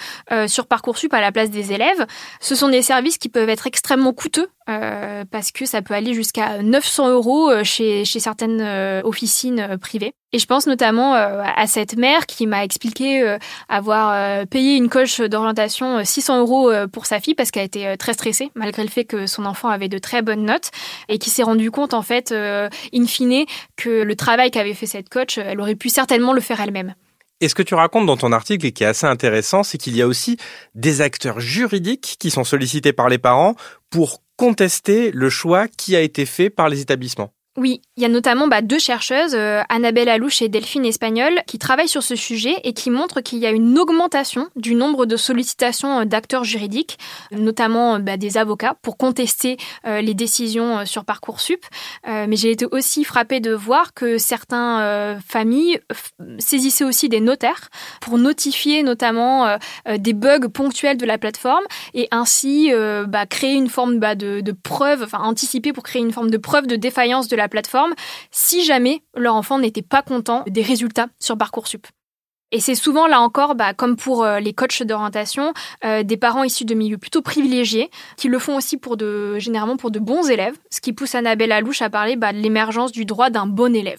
sur 0.48 0.66
Parcoursup 0.66 1.14
à 1.14 1.20
la 1.20 1.30
place 1.30 1.50
des 1.50 1.72
élèves. 1.72 2.06
Ce 2.40 2.56
sont 2.56 2.68
des 2.68 2.82
services 2.82 3.18
qui 3.18 3.28
peuvent 3.28 3.48
être 3.48 3.68
extrêmement 3.68 4.12
coûteux 4.12 4.48
parce 4.66 5.52
que 5.52 5.64
ça 5.64 5.82
peut 5.82 5.94
aller 5.94 6.14
jusqu'à 6.14 6.62
900 6.62 7.10
euros 7.10 7.52
chez, 7.64 8.04
chez 8.04 8.20
certaines 8.20 8.62
officines 9.04 9.78
privées. 9.80 10.14
Et 10.32 10.38
je 10.38 10.46
pense 10.46 10.66
notamment 10.66 11.14
à 11.14 11.66
cette 11.66 11.96
mère 11.96 12.26
qui 12.26 12.46
m'a 12.46 12.64
expliqué 12.64 13.36
avoir 13.68 14.46
payé 14.48 14.76
une 14.76 14.88
coche 14.88 15.20
d'orientation 15.20 16.04
600 16.04 16.40
euros 16.40 16.70
pour 16.92 17.06
sa 17.06 17.20
fille 17.20 17.34
parce 17.34 17.50
qu'elle 17.50 17.64
était 17.64 17.86
euh, 17.86 17.96
très 17.96 18.12
stressée 18.12 18.50
malgré 18.54 18.82
le 18.82 18.88
fait 18.88 19.04
que 19.04 19.26
son 19.26 19.44
enfant 19.44 19.68
avait 19.68 19.88
de 19.88 19.98
très 19.98 20.22
bonnes 20.22 20.44
notes 20.44 20.70
et 21.08 21.18
qui 21.18 21.30
s'est 21.30 21.42
rendu 21.42 21.70
compte 21.70 21.94
en 21.94 22.02
fait 22.02 22.32
euh, 22.32 22.68
in 22.94 23.06
fine 23.06 23.44
que 23.76 24.02
le 24.02 24.16
travail 24.16 24.50
qu'avait 24.50 24.74
fait 24.74 24.86
cette 24.86 25.08
coach, 25.08 25.38
elle 25.38 25.60
aurait 25.60 25.74
pu 25.74 25.88
certainement 25.88 26.32
le 26.32 26.40
faire 26.40 26.60
elle-même. 26.60 26.94
Et 27.40 27.48
ce 27.48 27.54
que 27.54 27.62
tu 27.62 27.74
racontes 27.74 28.06
dans 28.06 28.16
ton 28.16 28.32
article 28.32 28.64
et 28.64 28.72
qui 28.72 28.84
est 28.84 28.86
assez 28.86 29.06
intéressant, 29.06 29.62
c'est 29.62 29.76
qu'il 29.76 29.94
y 29.94 30.00
a 30.00 30.06
aussi 30.06 30.38
des 30.74 31.02
acteurs 31.02 31.38
juridiques 31.38 32.16
qui 32.18 32.30
sont 32.30 32.44
sollicités 32.44 32.94
par 32.94 33.10
les 33.10 33.18
parents 33.18 33.56
pour 33.90 34.22
contester 34.36 35.10
le 35.12 35.30
choix 35.30 35.68
qui 35.68 35.96
a 35.96 36.00
été 36.00 36.26
fait 36.26 36.50
par 36.50 36.68
les 36.68 36.80
établissements. 36.80 37.32
Oui, 37.56 37.80
il 37.96 38.02
y 38.02 38.06
a 38.06 38.10
notamment 38.10 38.48
bah, 38.48 38.60
deux 38.60 38.78
chercheuses, 38.78 39.34
euh, 39.34 39.62
Annabelle 39.70 40.10
Alouche 40.10 40.42
et 40.42 40.48
Delphine 40.48 40.84
Espagnol, 40.84 41.40
qui 41.46 41.58
travaillent 41.58 41.88
sur 41.88 42.02
ce 42.02 42.14
sujet 42.14 42.54
et 42.64 42.74
qui 42.74 42.90
montrent 42.90 43.22
qu'il 43.22 43.38
y 43.38 43.46
a 43.46 43.50
une 43.50 43.78
augmentation 43.78 44.50
du 44.56 44.74
nombre 44.74 45.06
de 45.06 45.16
sollicitations 45.16 46.00
euh, 46.00 46.04
d'acteurs 46.04 46.44
juridiques, 46.44 46.98
notamment 47.32 47.98
bah, 47.98 48.18
des 48.18 48.36
avocats, 48.36 48.76
pour 48.82 48.98
contester 48.98 49.56
euh, 49.86 50.02
les 50.02 50.12
décisions 50.12 50.84
sur 50.84 51.06
Parcoursup. 51.06 51.64
mais 52.04 52.36
j'ai 52.36 52.50
été 52.50 52.66
aussi 52.70 53.04
frappée 53.04 53.40
de 53.40 53.52
voir 53.52 53.94
que 53.94 54.18
certaines 54.18 55.18
familles 55.26 55.80
saisissaient 56.38 56.84
aussi 56.84 57.08
des 57.08 57.20
notaires 57.20 57.70
pour 58.00 58.18
notifier 58.18 58.82
notamment 58.82 59.56
des 59.98 60.12
bugs 60.12 60.48
ponctuels 60.52 60.96
de 60.96 61.06
la 61.06 61.18
plateforme 61.18 61.64
et 61.94 62.08
ainsi 62.10 62.70
bah, 63.06 63.26
créer 63.26 63.54
une 63.54 63.68
forme 63.68 63.98
de, 63.98 64.40
de 64.40 64.52
preuve, 64.52 65.02
enfin 65.02 65.20
anticiper 65.20 65.72
pour 65.72 65.84
créer 65.84 66.02
une 66.02 66.12
forme 66.12 66.30
de 66.30 66.38
preuve 66.38 66.66
de 66.66 66.76
défaillance 66.76 67.28
de 67.28 67.36
la 67.36 67.45
plateforme 67.48 67.94
si 68.30 68.64
jamais 68.64 69.02
leur 69.14 69.34
enfant 69.34 69.58
n'était 69.58 69.82
pas 69.82 70.02
content 70.02 70.44
des 70.46 70.62
résultats 70.62 71.08
sur 71.18 71.36
Parcoursup. 71.36 71.86
Et 72.52 72.60
c'est 72.60 72.76
souvent, 72.76 73.08
là 73.08 73.20
encore, 73.20 73.56
bah, 73.56 73.74
comme 73.74 73.96
pour 73.96 74.22
euh, 74.22 74.38
les 74.38 74.52
coachs 74.52 74.82
d'orientation, 74.84 75.52
euh, 75.84 76.04
des 76.04 76.16
parents 76.16 76.44
issus 76.44 76.64
de 76.64 76.74
milieux 76.74 76.96
plutôt 76.96 77.20
privilégiés, 77.20 77.90
qui 78.16 78.28
le 78.28 78.38
font 78.38 78.56
aussi 78.56 78.76
pour 78.76 78.96
de, 78.96 79.38
généralement 79.38 79.76
pour 79.76 79.90
de 79.90 79.98
bons 79.98 80.30
élèves, 80.30 80.54
ce 80.70 80.80
qui 80.80 80.92
pousse 80.92 81.16
Annabelle 81.16 81.50
Alouche 81.50 81.82
à 81.82 81.90
parler 81.90 82.14
bah, 82.14 82.32
de 82.32 82.38
l'émergence 82.38 82.92
du 82.92 83.04
droit 83.04 83.30
d'un 83.30 83.46
bon 83.46 83.74
élève. 83.74 83.98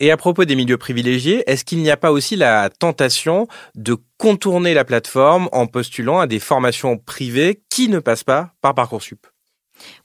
Et 0.00 0.10
à 0.10 0.16
propos 0.16 0.44
des 0.44 0.56
milieux 0.56 0.78
privilégiés, 0.78 1.44
est-ce 1.46 1.64
qu'il 1.64 1.80
n'y 1.82 1.90
a 1.90 1.96
pas 1.96 2.12
aussi 2.12 2.34
la 2.34 2.70
tentation 2.70 3.46
de 3.74 3.96
contourner 4.16 4.72
la 4.74 4.84
plateforme 4.84 5.48
en 5.52 5.66
postulant 5.66 6.18
à 6.18 6.26
des 6.26 6.40
formations 6.40 6.96
privées 6.96 7.62
qui 7.68 7.88
ne 7.88 7.98
passent 7.98 8.24
pas 8.24 8.52
par 8.62 8.74
Parcoursup? 8.74 9.26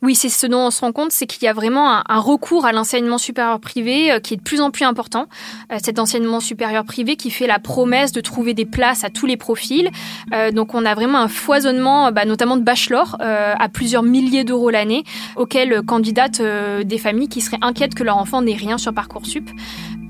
Oui, 0.02 0.16
c'est 0.16 0.30
ce 0.30 0.48
dont 0.48 0.68
on 0.68 0.72
se 0.72 0.82
rend 0.82 0.92
compte, 0.92 1.12
c'est 1.12 1.26
qu'il 1.26 1.44
y 1.44 1.48
a 1.48 1.54
vraiment 1.54 2.02
un, 2.08 2.20
recours 2.20 2.66
à 2.66 2.72
l'enseignement 2.72 3.18
supérieur 3.18 3.60
privé 3.60 4.12
euh, 4.12 4.20
qui 4.20 4.34
est 4.34 4.38
de 4.38 4.42
plus 4.42 4.62
en 4.62 4.72
plus 4.72 4.86
important. 4.86 5.28
Euh, 5.72 5.78
cet 5.84 6.00
enseignement 6.00 6.40
supérieur 6.40 6.84
privé 6.84 7.16
qui 7.16 7.30
fait 7.32 7.48
la 7.48 7.60
promesse 7.60 8.12
de 8.12 8.22
trouver 8.22 8.54
des 8.54 8.66
places 8.66 9.04
à 9.04 9.10
tous 9.10 9.26
les 9.26 9.38
profils. 9.38 9.90
Euh, 10.34 10.52
donc 10.52 10.74
on 10.74 10.86
a 10.86 10.96
vraiment 10.96 11.20
un 11.20 11.28
foisonnement, 11.28 12.12
bah, 12.12 12.26
notamment 12.26 12.58
de 12.58 12.64
bachelor, 12.64 13.18
à 13.20 13.70
plusieurs 13.70 14.04
milliers 14.04 14.44
d'euros 14.44 14.70
l'année, 14.70 15.04
auxquels 15.36 15.82
candidatent 15.84 16.42
des 16.42 16.98
familles 16.98 17.28
qui 17.28 17.42
seraient 17.42 17.60
inquiètes 17.62 17.96
que 17.96 18.04
leur 18.04 18.18
enfant 18.18 18.42
n'ait 18.42 18.56
rien 18.56 18.78
sur 18.78 18.94
Parcoursup. 18.94 19.50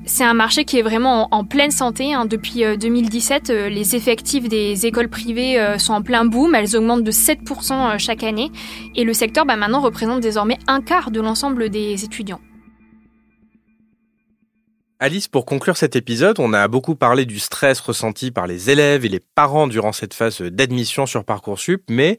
C'est 0.08 0.24
un 0.24 0.34
marché 0.34 0.64
qui 0.64 0.80
est 0.80 0.82
vraiment 0.82 1.28
en, 1.32 1.44
pleine 1.44 1.70
santé. 1.70 2.14
Hein. 2.14 2.26
Depuis 2.26 2.64
2017, 2.78 3.50
euh, 3.50 3.54
euh, 3.54 3.70
les 3.70 3.96
effectifs 3.96 4.48
des 4.48 4.86
écoles 4.86 5.10
privées 5.10 5.60
euh, 5.60 5.78
sont 5.78 5.94
en 5.94 6.02
plein 6.02 6.24
boom. 6.24 6.56
Elles 6.56 6.78
augmentent 6.78 7.04
de 7.04 7.12
7% 7.12 8.00
chaque 8.00 8.24
année. 8.24 8.50
Et 8.96 9.04
le 9.04 9.14
secteur 9.14 9.46
bah, 9.46 9.58
maintenant 9.58 9.82
représente 9.82 10.22
désormais 10.22 10.58
un 10.68 10.82
quart 10.82 11.12
de 11.12 11.20
l'ensemble 11.20 11.70
des 11.70 12.06
étudiants. 12.06 12.40
Alice, 15.00 15.28
pour 15.28 15.46
conclure 15.46 15.76
cet 15.76 15.96
épisode, 15.98 16.40
on 16.40 16.54
a 16.54 16.68
beaucoup 16.70 16.96
parlé 16.96 17.26
du 17.26 17.38
stress 17.38 17.80
ressenti 17.82 18.32
par 18.32 18.48
les 18.48 18.70
élèves 18.70 19.06
et 19.06 19.10
les 19.10 19.20
parents 19.20 19.68
durant 19.68 19.92
cette 19.92 20.14
phase 20.14 20.42
d'admission 20.42 21.06
sur 21.06 21.24
Parcoursup, 21.26 21.84
mais 21.90 22.18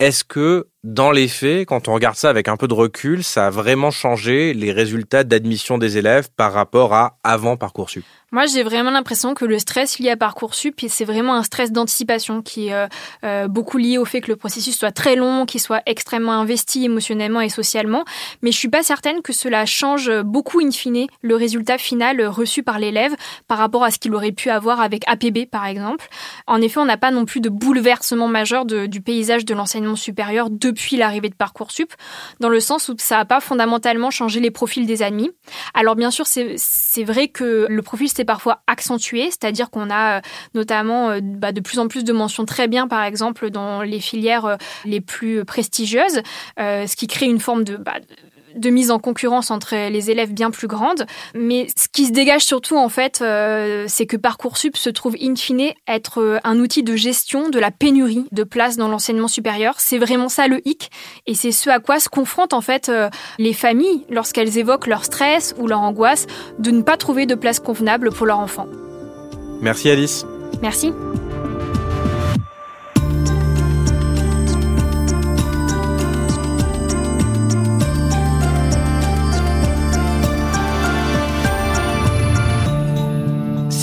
est-ce 0.00 0.24
que 0.24 0.66
dans 0.82 1.10
les 1.10 1.28
faits, 1.28 1.68
quand 1.68 1.88
on 1.88 1.94
regarde 1.94 2.16
ça 2.16 2.30
avec 2.30 2.48
un 2.48 2.56
peu 2.56 2.66
de 2.66 2.74
recul, 2.74 3.22
ça 3.22 3.48
a 3.48 3.50
vraiment 3.50 3.90
changé 3.90 4.54
les 4.54 4.72
résultats 4.72 5.24
d'admission 5.24 5.76
des 5.76 5.98
élèves 5.98 6.30
par 6.36 6.52
rapport 6.52 6.94
à 6.94 7.18
avant 7.22 7.58
Parcoursup 7.58 8.04
moi, 8.32 8.46
j'ai 8.46 8.62
vraiment 8.62 8.92
l'impression 8.92 9.34
que 9.34 9.44
le 9.44 9.58
stress 9.58 9.98
lié 9.98 10.10
à 10.10 10.16
Parcoursup, 10.16 10.80
c'est 10.88 11.04
vraiment 11.04 11.34
un 11.34 11.42
stress 11.42 11.72
d'anticipation 11.72 12.42
qui 12.42 12.68
est 12.68 12.74
euh, 12.74 12.86
euh, 13.24 13.48
beaucoup 13.48 13.76
lié 13.76 13.98
au 13.98 14.04
fait 14.04 14.20
que 14.20 14.30
le 14.30 14.36
processus 14.36 14.78
soit 14.78 14.92
très 14.92 15.16
long, 15.16 15.46
qu'il 15.46 15.60
soit 15.60 15.82
extrêmement 15.84 16.34
investi 16.34 16.84
émotionnellement 16.84 17.40
et 17.40 17.48
socialement. 17.48 18.04
Mais 18.42 18.52
je 18.52 18.56
suis 18.56 18.68
pas 18.68 18.84
certaine 18.84 19.20
que 19.22 19.32
cela 19.32 19.66
change 19.66 20.12
beaucoup, 20.22 20.60
in 20.60 20.70
fine, 20.70 21.06
le 21.22 21.34
résultat 21.34 21.76
final 21.76 22.24
reçu 22.24 22.62
par 22.62 22.78
l'élève 22.78 23.16
par 23.48 23.58
rapport 23.58 23.82
à 23.82 23.90
ce 23.90 23.98
qu'il 23.98 24.14
aurait 24.14 24.30
pu 24.30 24.48
avoir 24.48 24.80
avec 24.80 25.02
APB, 25.08 25.46
par 25.50 25.66
exemple. 25.66 26.06
En 26.46 26.60
effet, 26.60 26.78
on 26.78 26.84
n'a 26.84 26.96
pas 26.96 27.10
non 27.10 27.24
plus 27.24 27.40
de 27.40 27.48
bouleversement 27.48 28.28
majeur 28.28 28.64
du 28.64 29.00
paysage 29.00 29.44
de 29.44 29.54
l'enseignement 29.54 29.96
supérieur 29.96 30.50
depuis 30.70 30.96
l'arrivée 30.96 31.28
de 31.28 31.34
Parcoursup, 31.34 31.92
dans 32.40 32.48
le 32.48 32.60
sens 32.60 32.88
où 32.88 32.94
ça 32.98 33.16
n'a 33.16 33.24
pas 33.24 33.40
fondamentalement 33.40 34.10
changé 34.10 34.40
les 34.40 34.50
profils 34.50 34.86
des 34.86 35.02
admis. 35.02 35.30
Alors, 35.74 35.96
bien 35.96 36.10
sûr, 36.10 36.26
c'est 36.26 37.04
vrai 37.04 37.28
que 37.28 37.66
le 37.68 37.82
profil 37.82 38.08
parfois 38.24 38.62
accentué, 38.66 39.26
c'est-à-dire 39.26 39.70
qu'on 39.70 39.90
a 39.90 40.18
euh, 40.18 40.20
notamment 40.54 41.10
euh, 41.10 41.20
bah, 41.22 41.52
de 41.52 41.60
plus 41.60 41.78
en 41.78 41.88
plus 41.88 42.04
de 42.04 42.12
mentions 42.12 42.44
très 42.44 42.68
bien, 42.68 42.88
par 42.88 43.02
exemple, 43.04 43.50
dans 43.50 43.82
les 43.82 44.00
filières 44.00 44.44
euh, 44.44 44.56
les 44.84 45.00
plus 45.00 45.44
prestigieuses, 45.44 46.22
ce 46.58 46.96
qui 46.96 47.06
crée 47.06 47.26
une 47.26 47.40
forme 47.40 47.64
de... 47.64 47.76
Bah, 47.76 47.94
de 48.56 48.70
mise 48.70 48.90
en 48.90 48.98
concurrence 48.98 49.50
entre 49.50 49.88
les 49.88 50.10
élèves 50.10 50.32
bien 50.32 50.50
plus 50.50 50.66
grandes. 50.66 51.06
Mais 51.34 51.66
ce 51.76 51.88
qui 51.92 52.06
se 52.06 52.12
dégage 52.12 52.42
surtout, 52.42 52.76
en 52.76 52.88
fait, 52.88 53.22
c'est 53.86 54.06
que 54.06 54.16
Parcoursup 54.16 54.76
se 54.76 54.90
trouve 54.90 55.16
in 55.20 55.34
fine 55.36 55.72
être 55.86 56.40
un 56.44 56.58
outil 56.58 56.82
de 56.82 56.96
gestion 56.96 57.48
de 57.48 57.58
la 57.58 57.70
pénurie 57.70 58.26
de 58.32 58.44
places 58.44 58.76
dans 58.76 58.88
l'enseignement 58.88 59.28
supérieur. 59.28 59.74
C'est 59.78 59.98
vraiment 59.98 60.28
ça 60.28 60.48
le 60.48 60.60
hic. 60.66 60.90
Et 61.26 61.34
c'est 61.34 61.52
ce 61.52 61.70
à 61.70 61.80
quoi 61.80 62.00
se 62.00 62.08
confrontent, 62.08 62.54
en 62.54 62.60
fait, 62.60 62.90
les 63.38 63.52
familles 63.52 64.04
lorsqu'elles 64.10 64.58
évoquent 64.58 64.86
leur 64.86 65.04
stress 65.04 65.54
ou 65.58 65.66
leur 65.66 65.80
angoisse 65.80 66.26
de 66.58 66.70
ne 66.70 66.82
pas 66.82 66.96
trouver 66.96 67.26
de 67.26 67.34
place 67.34 67.60
convenable 67.60 68.12
pour 68.12 68.26
leur 68.26 68.38
enfant. 68.38 68.66
Merci 69.60 69.90
Alice. 69.90 70.24
Merci. 70.62 70.92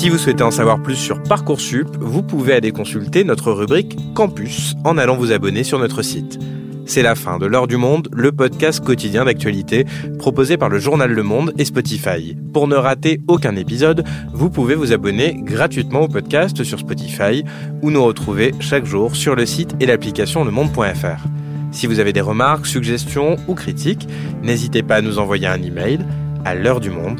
Si 0.08 0.12
vous 0.12 0.18
souhaitez 0.18 0.44
en 0.44 0.52
savoir 0.52 0.82
plus 0.82 0.96
sur 0.96 1.22
Parcoursup, 1.22 1.90
vous 2.00 2.24
pouvez 2.24 2.54
aller 2.54 2.72
consulter 2.72 3.26
notre 3.26 3.52
rubrique 3.52 3.98
Campus 4.14 4.74
en 4.86 4.98
allant 4.98 5.18
vous 5.18 5.34
abonner 5.34 5.66
sur 5.66 5.80
notre 5.80 6.02
site. 6.02 6.40
C'est 6.86 7.02
la 7.02 7.14
fin 7.14 7.40
de 7.40 7.46
L'heure 7.46 7.68
du 7.68 7.76
monde, 7.76 8.08
le 8.14 8.32
podcast 8.32 8.82
quotidien 8.82 9.26
d'actualité 9.26 9.86
proposé 10.18 10.56
par 10.56 10.70
le 10.70 10.80
journal 10.80 11.12
Le 11.12 11.24
Monde 11.24 11.54
et 11.58 11.66
Spotify. 11.66 12.38
Pour 12.54 12.70
ne 12.70 12.78
rater 12.78 13.20
aucun 13.28 13.58
épisode, 13.58 14.06
vous 14.32 14.50
pouvez 14.50 14.76
vous 14.76 14.94
abonner 14.94 15.42
gratuitement 15.42 16.04
au 16.04 16.08
podcast 16.08 16.64
sur 16.64 16.80
Spotify 16.80 17.44
ou 17.82 17.92
nous 17.92 18.06
retrouver 18.06 18.54
chaque 18.62 18.86
jour 18.86 19.14
sur 19.14 19.36
le 19.36 19.46
site 19.46 19.76
et 19.82 19.86
l'application 19.86 20.46
lemonde.fr. 20.46 21.28
Si 21.74 21.86
vous 21.86 22.00
avez 22.00 22.14
des 22.14 22.22
remarques, 22.22 22.66
suggestions 22.66 23.36
ou 23.50 23.56
critiques, 23.56 24.08
n'hésitez 24.42 24.84
pas 24.84 24.96
à 24.96 25.02
nous 25.02 25.20
envoyer 25.20 25.48
un 25.48 25.62
email 25.62 26.00
à 26.46 26.56
l'heure 26.56 26.80
du 26.80 26.92
monde 26.92 27.20